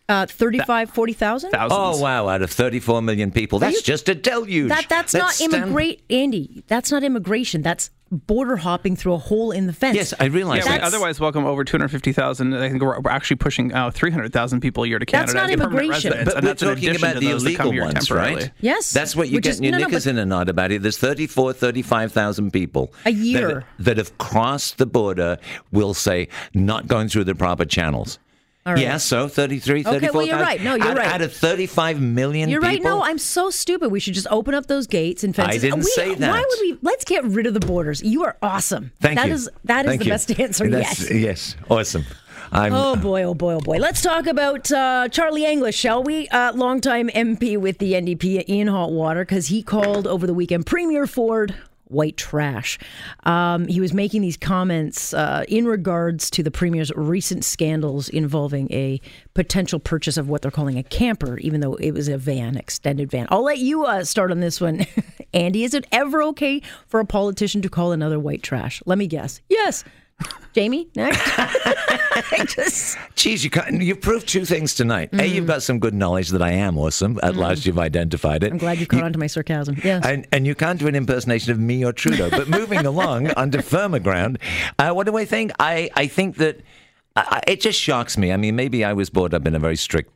Uh, 0.07 0.25
35, 0.27 0.91
40,000? 0.91 1.49
Oh, 1.55 1.99
wow. 1.99 2.27
Out 2.27 2.43
of 2.43 2.51
34 2.51 3.01
million 3.01 3.31
people. 3.31 3.57
That's 3.57 3.77
you- 3.77 3.81
just 3.81 4.07
a 4.07 4.13
deluge. 4.13 4.69
That, 4.69 4.85
that's 4.87 5.13
Let's 5.15 5.23
not 5.23 5.33
stand- 5.33 5.53
immigrate, 5.55 6.03
Andy. 6.11 6.63
That's 6.67 6.91
not 6.91 7.03
immigration. 7.03 7.63
That's 7.63 7.89
border 8.11 8.55
hopping 8.57 8.95
through 8.95 9.13
a 9.13 9.17
hole 9.17 9.51
in 9.51 9.65
the 9.65 9.73
fence. 9.73 9.95
Yes, 9.95 10.13
I 10.19 10.25
realize 10.25 10.63
Yeah, 10.63 10.77
that. 10.77 10.83
Otherwise 10.83 11.19
welcome 11.19 11.43
over 11.43 11.63
250,000. 11.63 12.53
I 12.53 12.69
think 12.69 12.83
we're, 12.83 12.99
we're 12.99 13.09
actually 13.09 13.37
pushing 13.37 13.73
out 13.73 13.95
300,000 13.95 14.59
people 14.61 14.83
a 14.83 14.87
year 14.87 14.99
to 14.99 15.05
Canada. 15.07 15.33
That's 15.33 15.47
Canada 15.47 15.63
not 15.63 15.71
immigration. 15.71 16.11
But 16.11 16.19
and 16.19 16.27
we're 16.35 16.41
that's 16.41 16.61
talking 16.61 16.95
about 16.95 17.15
the 17.19 17.31
illegal 17.31 17.75
ones, 17.75 18.11
right? 18.11 18.51
Yes, 18.61 18.91
That's 18.91 19.15
what 19.15 19.29
you 19.29 19.37
which 19.37 19.45
get 19.45 19.49
is- 19.53 19.57
in 19.57 19.63
your 19.63 19.71
no, 19.71 19.77
no, 19.79 19.85
knickers 19.87 20.03
but- 20.05 20.11
in 20.11 20.17
a 20.19 20.25
nod 20.25 20.49
about 20.49 20.71
it. 20.71 20.83
There's 20.83 20.99
34, 20.99 21.53
35,000 21.53 22.51
people. 22.51 22.93
A 23.01 23.11
that- 23.11 23.13
year. 23.13 23.63
That, 23.79 23.97
have 23.97 24.15
crossed 24.19 24.77
the 24.77 24.85
border, 24.85 25.39
we'll 25.71 25.95
say, 25.95 26.27
not 26.53 26.85
going 26.85 27.07
through 27.07 27.23
the 27.23 27.33
proper 27.33 27.65
channels. 27.65 28.19
Right. 28.67 28.79
Yeah, 28.79 28.97
so 28.97 29.27
33, 29.27 29.83
Okay, 29.85 30.09
well, 30.11 30.25
you're 30.25 30.39
right. 30.39 30.59
No, 30.59 30.73
you're 30.73 30.87
out, 30.87 30.97
right. 30.97 31.07
Out 31.13 31.21
of 31.21 31.31
35 31.31 32.01
million 32.01 32.49
You're 32.49 32.59
right. 32.61 32.77
people. 32.79 32.89
No, 32.97 33.03
I'm 33.03 33.19
so 33.19 33.51
stupid. 33.51 33.91
We 33.91 33.99
should 33.99 34.15
just 34.15 34.25
open 34.31 34.55
up 34.55 34.65
those 34.65 34.87
gates 34.87 35.23
and 35.23 35.35
fences. 35.35 35.63
I 35.63 35.67
didn't 35.67 35.81
We- 35.81 35.91
say 35.91 36.15
that. 36.15 36.31
Why 36.31 36.39
would 36.39 36.59
we? 36.61 36.77
Let's 36.81 37.05
get 37.05 37.23
rid 37.25 37.45
of 37.45 37.53
the 37.53 37.59
borders. 37.59 38.01
You 38.01 38.23
are 38.23 38.35
awesome. 38.41 38.91
Thank 38.99 39.19
That 39.19 39.27
you. 39.27 39.33
is- 39.35 39.49
that 39.65 39.85
is 39.85 39.89
Thank 39.89 39.99
the 39.99 40.05
you. 40.05 40.11
best 40.11 40.39
answer. 40.39 40.67
That's- 40.67 40.99
yes. 40.99 41.11
Yes, 41.11 41.55
awesome. 41.69 42.05
I'm, 42.51 42.73
Oh 42.73 42.95
boy, 42.95 43.21
oh 43.23 43.35
boy, 43.35 43.53
oh 43.53 43.59
boy. 43.59 43.77
Let's 43.77 44.01
talk 44.01 44.25
about 44.25 44.71
uh, 44.71 45.09
Charlie 45.09 45.45
Angus, 45.45 45.75
shall 45.75 46.01
we? 46.01 46.27
Uh, 46.29 46.51
longtime 46.53 47.09
MP 47.09 47.57
with 47.57 47.77
the 47.77 47.93
NDP 47.93 48.43
in 48.47 48.65
hot 48.67 48.91
water 48.91 49.23
because 49.25 49.47
he 49.47 49.61
called 49.61 50.07
over 50.07 50.25
the 50.25 50.33
weekend 50.33 50.65
Premier 50.65 51.05
Ford 51.05 51.53
white 51.85 52.17
trash. 52.17 52.77
Um, 53.23 53.67
he 53.67 53.79
was 53.79 53.93
making 53.93 54.21
these 54.21 54.37
comments 54.37 55.13
uh, 55.13 55.43
in 55.47 55.65
regards 55.65 56.29
to 56.31 56.43
the 56.43 56.51
Premier's 56.51 56.91
recent 56.95 57.45
scandals 57.45 58.09
involving 58.09 58.71
a 58.71 58.99
potential 59.33 59.79
purchase 59.79 60.17
of 60.17 60.29
what 60.29 60.41
they're 60.41 60.51
calling 60.51 60.77
a 60.77 60.83
camper, 60.83 61.37
even 61.39 61.61
though 61.61 61.75
it 61.75 61.91
was 61.91 62.07
a 62.07 62.17
van, 62.17 62.57
extended 62.57 63.09
van. 63.11 63.27
I'll 63.29 63.43
let 63.43 63.59
you 63.59 63.85
uh, 63.85 64.03
start 64.03 64.31
on 64.31 64.39
this 64.39 64.59
one. 64.59 64.85
Andy, 65.33 65.63
is 65.63 65.73
it 65.73 65.85
ever 65.91 66.23
okay 66.23 66.61
for 66.87 66.99
a 66.99 67.05
politician 67.05 67.61
to 67.61 67.69
call 67.69 67.91
another 67.91 68.19
white 68.19 68.43
trash? 68.43 68.81
Let 68.85 68.97
me 68.97 69.07
guess. 69.07 69.41
Yes. 69.49 69.83
Jamie, 70.53 70.87
next. 70.95 71.21
Just. 72.55 72.97
Geez, 73.15 73.43
you 73.43 73.49
can't, 73.49 73.81
you've 73.81 73.99
proved 73.99 74.25
two 74.27 74.45
things 74.45 74.73
tonight. 74.73 75.09
A, 75.11 75.17
Mm. 75.17 75.29
you've 75.33 75.47
got 75.47 75.63
some 75.63 75.79
good 75.79 75.93
knowledge 75.93 76.29
that 76.29 76.41
I 76.41 76.51
am 76.51 76.77
awesome. 76.77 77.19
At 77.21 77.35
last, 77.35 77.65
you've 77.65 77.77
identified 77.79 78.41
it. 78.43 78.51
I'm 78.53 78.57
glad 78.57 78.79
you 78.79 78.87
caught 78.87 79.03
on 79.03 79.11
to 79.11 79.19
my 79.19 79.27
sarcasm. 79.27 79.75
Yes. 79.83 80.05
And, 80.05 80.25
and 80.31 80.47
you 80.47 80.55
can't 80.55 80.79
do 80.79 80.87
an 80.87 80.95
impersonation 80.95 81.51
of 81.51 81.59
me 81.59 81.83
or 81.83 81.91
Trudeau. 81.91 82.29
But 82.29 82.47
moving 82.47 82.85
along 82.85 83.31
onto 83.31 83.61
firmer 83.61 83.99
ground, 83.99 84.39
uh, 84.79 84.91
what 84.93 85.05
do 85.07 85.17
I 85.17 85.25
think? 85.25 85.51
I, 85.59 85.89
I 85.95 86.07
think 86.07 86.37
that 86.37 86.61
I- 87.17 87.41
it 87.47 87.59
just 87.59 87.79
shocks 87.81 88.17
me. 88.17 88.31
I 88.31 88.37
mean, 88.37 88.55
maybe 88.55 88.85
I 88.85 88.93
was 88.93 89.09
brought 89.09 89.33
up 89.33 89.45
in 89.45 89.55
a 89.55 89.59
very 89.59 89.75
strict 89.75 90.11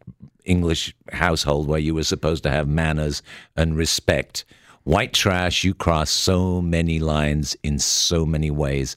English 0.46 0.96
household 1.12 1.68
where 1.68 1.80
you 1.80 1.94
were 1.94 2.04
supposed 2.06 2.44
to 2.44 2.50
have 2.52 2.68
manners 2.70 3.22
and 3.58 3.76
respect. 3.76 4.46
White 4.86 5.12
trash, 5.14 5.66
you 5.66 5.74
cross 5.74 6.10
so 6.10 6.62
many 6.62 7.00
lines 7.00 7.58
in 7.62 7.78
so 7.78 8.26
many 8.26 8.50
ways. 8.50 8.96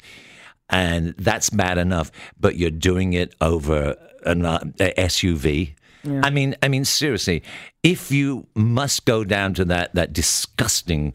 And 0.73 1.15
that's 1.19 1.51
bad 1.51 1.79
enough, 1.79 2.11
but 2.41 2.57
you're 2.57 2.71
doing 2.71 3.13
it 3.13 3.35
over 3.41 3.95
an 4.25 4.45
uh, 4.45 4.61
SUV. 4.81 5.75
I 6.05 6.31
mean, 6.31 6.57
I 6.63 6.69
mean, 6.69 6.85
seriously, 6.85 7.45
if 7.83 8.11
you 8.11 8.47
must 8.55 9.05
go 9.05 9.23
down 9.23 9.55
to 9.55 9.65
that 9.67 9.95
that 9.95 10.13
disgusting 10.13 11.15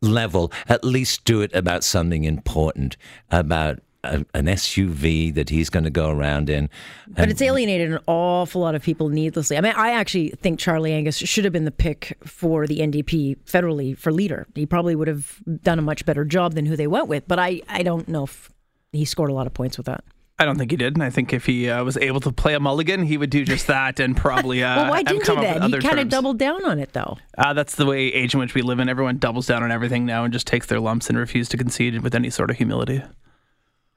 level, 0.00 0.52
at 0.68 0.84
least 0.84 1.24
do 1.24 1.40
it 1.40 1.52
about 1.54 1.82
something 1.82 2.24
important, 2.24 2.96
about 3.30 3.80
a, 4.04 4.24
an 4.34 4.46
SUV 4.46 5.34
that 5.34 5.48
he's 5.48 5.70
going 5.70 5.84
to 5.84 5.90
go 5.90 6.10
around 6.10 6.48
in. 6.48 6.70
But 7.08 7.30
it's 7.30 7.42
alienated 7.42 7.92
an 7.92 7.98
awful 8.06 8.60
lot 8.60 8.74
of 8.74 8.82
people 8.82 9.08
needlessly. 9.08 9.56
I 9.56 9.60
mean, 9.60 9.74
I 9.76 9.92
actually 9.92 10.30
think 10.40 10.60
Charlie 10.60 10.92
Angus 10.92 11.16
should 11.16 11.44
have 11.44 11.52
been 11.52 11.64
the 11.64 11.72
pick 11.72 12.16
for 12.24 12.66
the 12.66 12.78
NDP 12.78 13.38
federally 13.44 13.96
for 13.98 14.12
leader. 14.12 14.46
He 14.54 14.66
probably 14.66 14.94
would 14.94 15.08
have 15.08 15.40
done 15.62 15.80
a 15.80 15.82
much 15.82 16.06
better 16.06 16.24
job 16.24 16.54
than 16.54 16.66
who 16.66 16.76
they 16.76 16.86
went 16.86 17.08
with. 17.08 17.26
But 17.26 17.40
I, 17.40 17.62
I 17.68 17.82
don't 17.82 18.06
know 18.08 18.24
if 18.24 18.50
he 18.92 19.04
scored 19.04 19.30
a 19.30 19.34
lot 19.34 19.46
of 19.46 19.54
points 19.54 19.76
with 19.76 19.86
that. 19.86 20.04
I 20.38 20.44
don't 20.44 20.58
think 20.58 20.70
he 20.70 20.76
did, 20.76 20.94
and 20.94 21.02
I 21.02 21.08
think 21.08 21.32
if 21.32 21.46
he 21.46 21.70
uh, 21.70 21.82
was 21.82 21.96
able 21.96 22.20
to 22.20 22.30
play 22.30 22.52
a 22.52 22.60
mulligan, 22.60 23.04
he 23.04 23.16
would 23.16 23.30
do 23.30 23.42
just 23.42 23.68
that, 23.68 23.98
and 24.00 24.14
probably 24.14 24.62
uh, 24.64 24.76
Well, 24.76 24.90
why 24.90 25.02
didn't 25.02 25.26
he 25.26 25.34
then? 25.34 25.72
He 25.72 25.78
kind 25.78 25.98
of 25.98 26.10
doubled 26.10 26.38
down 26.38 26.62
on 26.66 26.78
it, 26.78 26.92
though. 26.92 27.16
Uh, 27.38 27.54
that's 27.54 27.76
the 27.76 27.86
way 27.86 28.00
age 28.08 28.34
in 28.34 28.40
which 28.40 28.54
we 28.54 28.60
live 28.60 28.78
in. 28.78 28.88
Everyone 28.90 29.16
doubles 29.16 29.46
down 29.46 29.62
on 29.62 29.72
everything 29.72 30.04
now 30.04 30.24
and 30.24 30.32
just 30.34 30.46
takes 30.46 30.66
their 30.66 30.78
lumps 30.78 31.08
and 31.08 31.16
refuses 31.16 31.48
to 31.50 31.56
concede 31.56 32.02
with 32.02 32.14
any 32.14 32.28
sort 32.28 32.50
of 32.50 32.58
humility. 32.58 33.02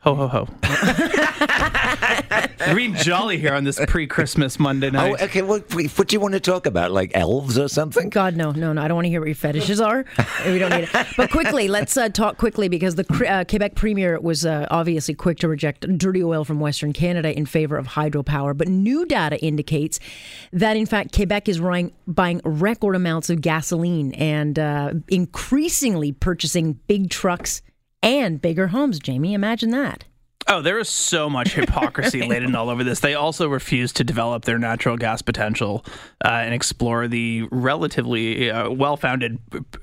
Ho 0.04 0.16
ho 0.16 0.28
ho! 0.30 0.48
We're 2.68 2.76
being 2.76 2.96
jolly 2.96 3.38
here 3.38 3.54
on 3.54 3.66
this 3.66 3.82
pre-Christmas 3.88 4.58
Monday 4.58 4.90
night. 4.92 5.18
Oh, 5.20 5.26
okay. 5.26 5.42
What, 5.42 5.74
what 5.74 6.08
do 6.08 6.16
you 6.16 6.22
want 6.22 6.36
to 6.36 6.40
talk 6.40 6.66
about? 6.66 6.92
Like 6.94 7.12
elves 7.16 7.60
or 7.60 7.68
something? 7.68 8.10
God, 8.10 8.38
no, 8.38 8.52
no, 8.52 8.72
no. 8.72 8.82
I 8.82 8.88
don't 8.88 8.96
want 8.96 9.06
to 9.06 9.10
hear 9.10 9.20
what 9.20 9.28
your 9.28 9.36
fetishes 9.36 9.82
are. 9.82 10.06
we 10.46 10.58
don't 10.58 10.70
need 10.70 10.88
it. 10.94 11.08
But 11.18 11.32
quickly, 11.32 11.68
let's 11.68 11.98
uh, 11.98 12.08
talk 12.08 12.38
quickly 12.38 12.70
because 12.70 12.96
the 12.96 13.06
uh, 13.30 13.44
Quebec 13.44 13.76
premier 13.76 14.18
was 14.22 14.46
uh, 14.46 14.68
obviously 14.72 15.16
quick 15.16 15.40
to 15.40 15.50
reject 15.50 15.86
dirty 15.98 16.24
oil 16.24 16.46
from 16.46 16.62
Western 16.62 16.94
Canada 16.94 17.38
in 17.38 17.46
favor 17.46 17.76
of 17.76 17.88
hydropower. 17.88 18.56
But 18.56 18.70
new 18.70 19.06
data 19.06 19.38
indicates 19.44 20.00
that, 20.54 20.78
in 20.78 20.86
fact, 20.86 21.14
Quebec 21.14 21.50
is 21.50 21.60
buying, 21.60 21.92
buying 22.08 22.40
record 22.46 22.96
amounts 22.96 23.30
of 23.30 23.42
gasoline 23.42 24.14
and 24.14 24.58
uh, 24.58 24.94
increasingly 25.10 26.14
purchasing 26.14 26.74
big 26.88 27.10
trucks 27.10 27.62
and 28.02 28.42
bigger 28.42 28.68
homes. 28.68 29.00
Jamie, 29.00 29.34
imagine 29.34 29.72
that. 29.72 30.06
Oh, 30.52 30.64
there 30.64 30.80
is 30.80 30.90
so 30.90 31.30
much 31.30 31.54
hypocrisy 31.54 32.22
laden 32.28 32.56
all 32.56 32.72
over 32.72 32.84
this. 32.84 33.02
They 33.02 33.14
also 33.14 33.48
refuse 33.48 33.94
to 33.94 34.04
develop 34.04 34.46
their 34.46 34.58
natural 34.58 34.98
gas 34.98 35.22
potential 35.22 35.86
uh, 36.26 36.30
and 36.30 36.56
explore 36.56 37.08
the 37.08 37.44
relatively 37.52 38.50
uh, 38.50 38.72
well-founded 38.72 39.38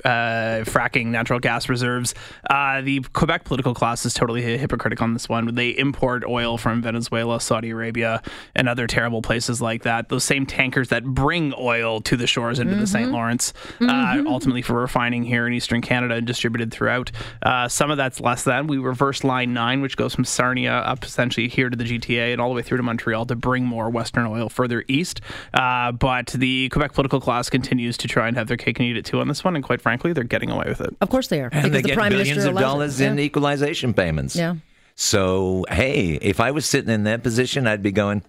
uh, 0.04 0.66
fracking 0.66 1.06
natural 1.06 1.38
gas 1.38 1.68
reserves. 1.68 2.16
Uh, 2.50 2.80
the 2.80 2.98
Quebec 3.12 3.44
political 3.44 3.74
class 3.74 4.04
is 4.04 4.12
totally 4.12 4.42
hypocritical 4.42 5.04
on 5.04 5.12
this 5.12 5.28
one. 5.28 5.54
They 5.54 5.70
import 5.70 6.24
oil 6.26 6.58
from 6.58 6.82
Venezuela, 6.82 7.40
Saudi 7.40 7.70
Arabia, 7.70 8.20
and 8.56 8.68
other 8.68 8.88
terrible 8.88 9.22
places 9.22 9.62
like 9.62 9.84
that. 9.84 10.08
Those 10.08 10.24
same 10.24 10.46
tankers 10.46 10.88
that 10.88 11.04
bring 11.04 11.54
oil 11.56 12.00
to 12.00 12.16
the 12.16 12.26
shores 12.26 12.58
into 12.58 12.74
the 12.74 12.88
St. 12.88 13.12
Lawrence, 13.12 13.52
uh, 13.80 14.20
ultimately 14.26 14.62
for 14.62 14.74
refining 14.74 15.22
here 15.22 15.46
in 15.46 15.52
Eastern 15.52 15.80
Canada 15.80 16.16
and 16.16 16.26
distributed 16.26 16.72
throughout. 16.72 17.12
Uh, 17.42 17.68
some 17.68 17.92
of 17.92 17.96
that's 17.98 18.20
less 18.20 18.42
than. 18.42 18.66
We 18.66 18.78
reverse 18.78 19.22
Line 19.22 19.54
9, 19.54 19.80
which 19.80 19.96
goes 19.96 20.12
from 20.12 20.24
Sarnia 20.24 20.55
up 20.64 21.04
essentially 21.04 21.48
here 21.48 21.68
to 21.68 21.76
the 21.76 21.84
GTA 21.84 22.32
and 22.32 22.40
all 22.40 22.48
the 22.48 22.54
way 22.54 22.62
through 22.62 22.76
to 22.76 22.82
Montreal 22.82 23.26
to 23.26 23.34
bring 23.34 23.64
more 23.64 23.90
Western 23.90 24.24
oil 24.26 24.48
further 24.48 24.84
east. 24.88 25.20
Uh, 25.52 25.90
but 25.92 26.28
the 26.28 26.68
Quebec 26.68 26.92
political 26.92 27.20
class 27.20 27.50
continues 27.50 27.96
to 27.98 28.08
try 28.08 28.28
and 28.28 28.36
have 28.36 28.46
their 28.46 28.56
cake 28.56 28.78
and 28.78 28.88
eat 28.88 28.96
it 28.96 29.04
too 29.04 29.20
on 29.20 29.28
this 29.28 29.42
one. 29.42 29.56
And 29.56 29.64
quite 29.64 29.80
frankly, 29.82 30.12
they're 30.12 30.22
getting 30.24 30.50
away 30.50 30.66
with 30.68 30.80
it. 30.80 30.96
Of 31.00 31.10
course 31.10 31.26
they 31.28 31.40
are. 31.40 31.50
And 31.52 31.64
because 31.64 31.70
they 31.72 31.82
the 31.82 31.88
get 31.88 31.96
Prime 31.96 32.10
billions 32.10 32.28
Minister 32.30 32.50
of 32.50 32.56
dollars 32.58 33.00
Yeah. 33.00 33.10
in 33.12 33.18
equalization 33.18 33.92
payments. 33.92 34.36
Yeah. 34.36 34.54
So, 34.94 35.64
hey, 35.68 36.14
if 36.22 36.40
I 36.40 36.52
was 36.52 36.64
sitting 36.64 36.90
in 36.90 37.04
that 37.04 37.22
position, 37.22 37.66
I'd 37.66 37.82
be 37.82 37.92
going, 37.92 38.22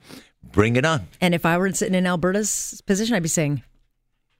bring 0.51 0.75
it 0.75 0.83
on. 0.85 1.07
And 1.21 1.33
if 1.33 1.45
I 1.45 1.57
were 1.57 1.71
sitting 1.71 1.95
in 1.95 2.05
Alberta's 2.05 2.81
position, 2.85 3.15
I'd 3.15 3.23
be 3.23 3.29
saying, 3.29 3.63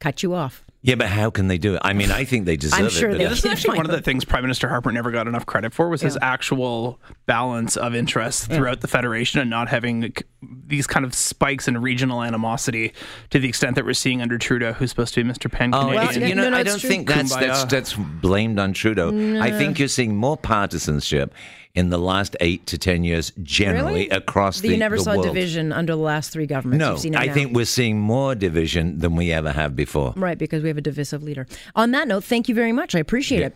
cut 0.01 0.23
you 0.23 0.33
off. 0.33 0.65
Yeah, 0.83 0.95
but 0.95 1.07
how 1.07 1.29
can 1.31 1.47
they 1.47 1.57
do 1.57 1.73
it? 1.75 1.81
I 1.83 1.93
mean, 1.93 2.11
I 2.11 2.23
think 2.23 2.45
they 2.45 2.55
deserve 2.55 2.79
I'm 2.79 2.85
it. 2.85 2.91
sure 2.91 3.09
but 3.09 3.17
they- 3.17 3.23
Yeah, 3.23 3.29
this 3.31 3.39
is 3.39 3.45
actually 3.45 3.69
fine, 3.71 3.77
one 3.77 3.85
of 3.87 3.91
the 3.91 3.97
but- 3.97 4.05
things 4.05 4.23
Prime 4.25 4.43
Minister 4.43 4.69
Harper 4.69 4.91
never 4.91 5.11
got 5.11 5.27
enough 5.27 5.45
credit 5.45 5.73
for 5.73 5.89
was 5.89 6.01
his 6.01 6.17
actual 6.21 6.99
balance 7.25 7.75
of 7.75 7.95
interests 7.95 8.45
throughout 8.47 8.81
the 8.81 8.87
federation 8.87 9.39
and 9.41 9.49
not 9.49 9.69
having 9.69 10.03
c- 10.03 10.23
these 10.67 10.85
kind 10.85 11.03
of 11.05 11.13
spikes 11.15 11.67
in 11.67 11.77
regional 11.81 12.21
animosity 12.23 12.93
to 13.31 13.39
the 13.39 13.47
extent 13.49 13.75
that 13.75 13.85
we're 13.85 13.93
seeing 13.93 14.21
under 14.21 14.37
Trudeau, 14.37 14.73
who's 14.73 14.89
supposed 14.91 15.13
to 15.15 15.23
be 15.23 15.29
Mr. 15.29 15.51
Pan 15.51 15.73
Oh, 15.73 15.79
Canadian. 15.89 16.03
it's- 16.03 16.17
no, 16.17 16.27
you 16.27 16.35
know, 16.35 16.43
no, 16.43 16.49
no, 16.51 16.57
I 16.57 16.63
don't 16.63 16.79
true. 16.79 16.89
think 16.89 17.07
that's, 17.09 17.35
that's 17.35 17.63
that's 17.65 17.93
blamed 17.93 18.59
on 18.59 18.73
Trudeau. 18.73 19.09
I 19.41 19.51
think 19.51 19.79
you're 19.79 19.87
seeing 19.87 20.15
more 20.15 20.37
partisanship 20.37 21.33
in 21.73 21.89
the 21.89 21.97
last 21.99 22.35
eight 22.39 22.65
to 22.67 22.77
ten 22.77 23.03
years, 23.03 23.31
generally 23.43 23.93
Really? 24.05 24.09
across 24.09 24.57
But 24.57 24.63
the 24.63 24.73
you 24.73 24.77
never 24.77 24.97
the 24.97 25.03
saw 25.03 25.11
world. 25.13 25.25
division 25.27 25.71
under 25.71 25.93
the 25.93 26.01
last 26.01 26.31
three 26.31 26.47
governments. 26.47 26.79
No, 26.83 26.95
seen 26.97 27.15
I 27.15 27.25
now. 27.25 27.33
think 27.33 27.55
we're 27.55 27.65
seeing 27.65 27.99
more 27.99 28.33
division 28.33 28.97
than 28.99 29.15
we 29.15 29.31
ever 29.31 29.51
have 29.51 29.75
before. 29.75 30.13
Right, 30.15 30.37
because 30.37 30.63
we 30.63 30.69
have 30.69 30.77
a 30.77 30.81
divisive 30.81 31.21
leader. 31.23 31.45
On 31.75 31.91
that 31.91 32.07
note, 32.07 32.23
thank 32.23 32.49
you 32.49 32.55
very 32.55 32.71
much. 32.71 32.95
I 32.95 32.99
appreciate 32.99 33.41
it. 33.43 33.53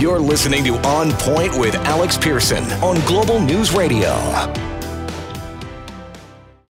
You're 0.00 0.20
listening 0.20 0.62
to 0.64 0.76
On 0.86 1.10
Point 1.14 1.58
with 1.58 1.74
Alex 1.74 2.16
Pierson 2.16 2.62
on 2.84 3.00
Global 3.04 3.40
News 3.40 3.72
Radio. 3.72 4.14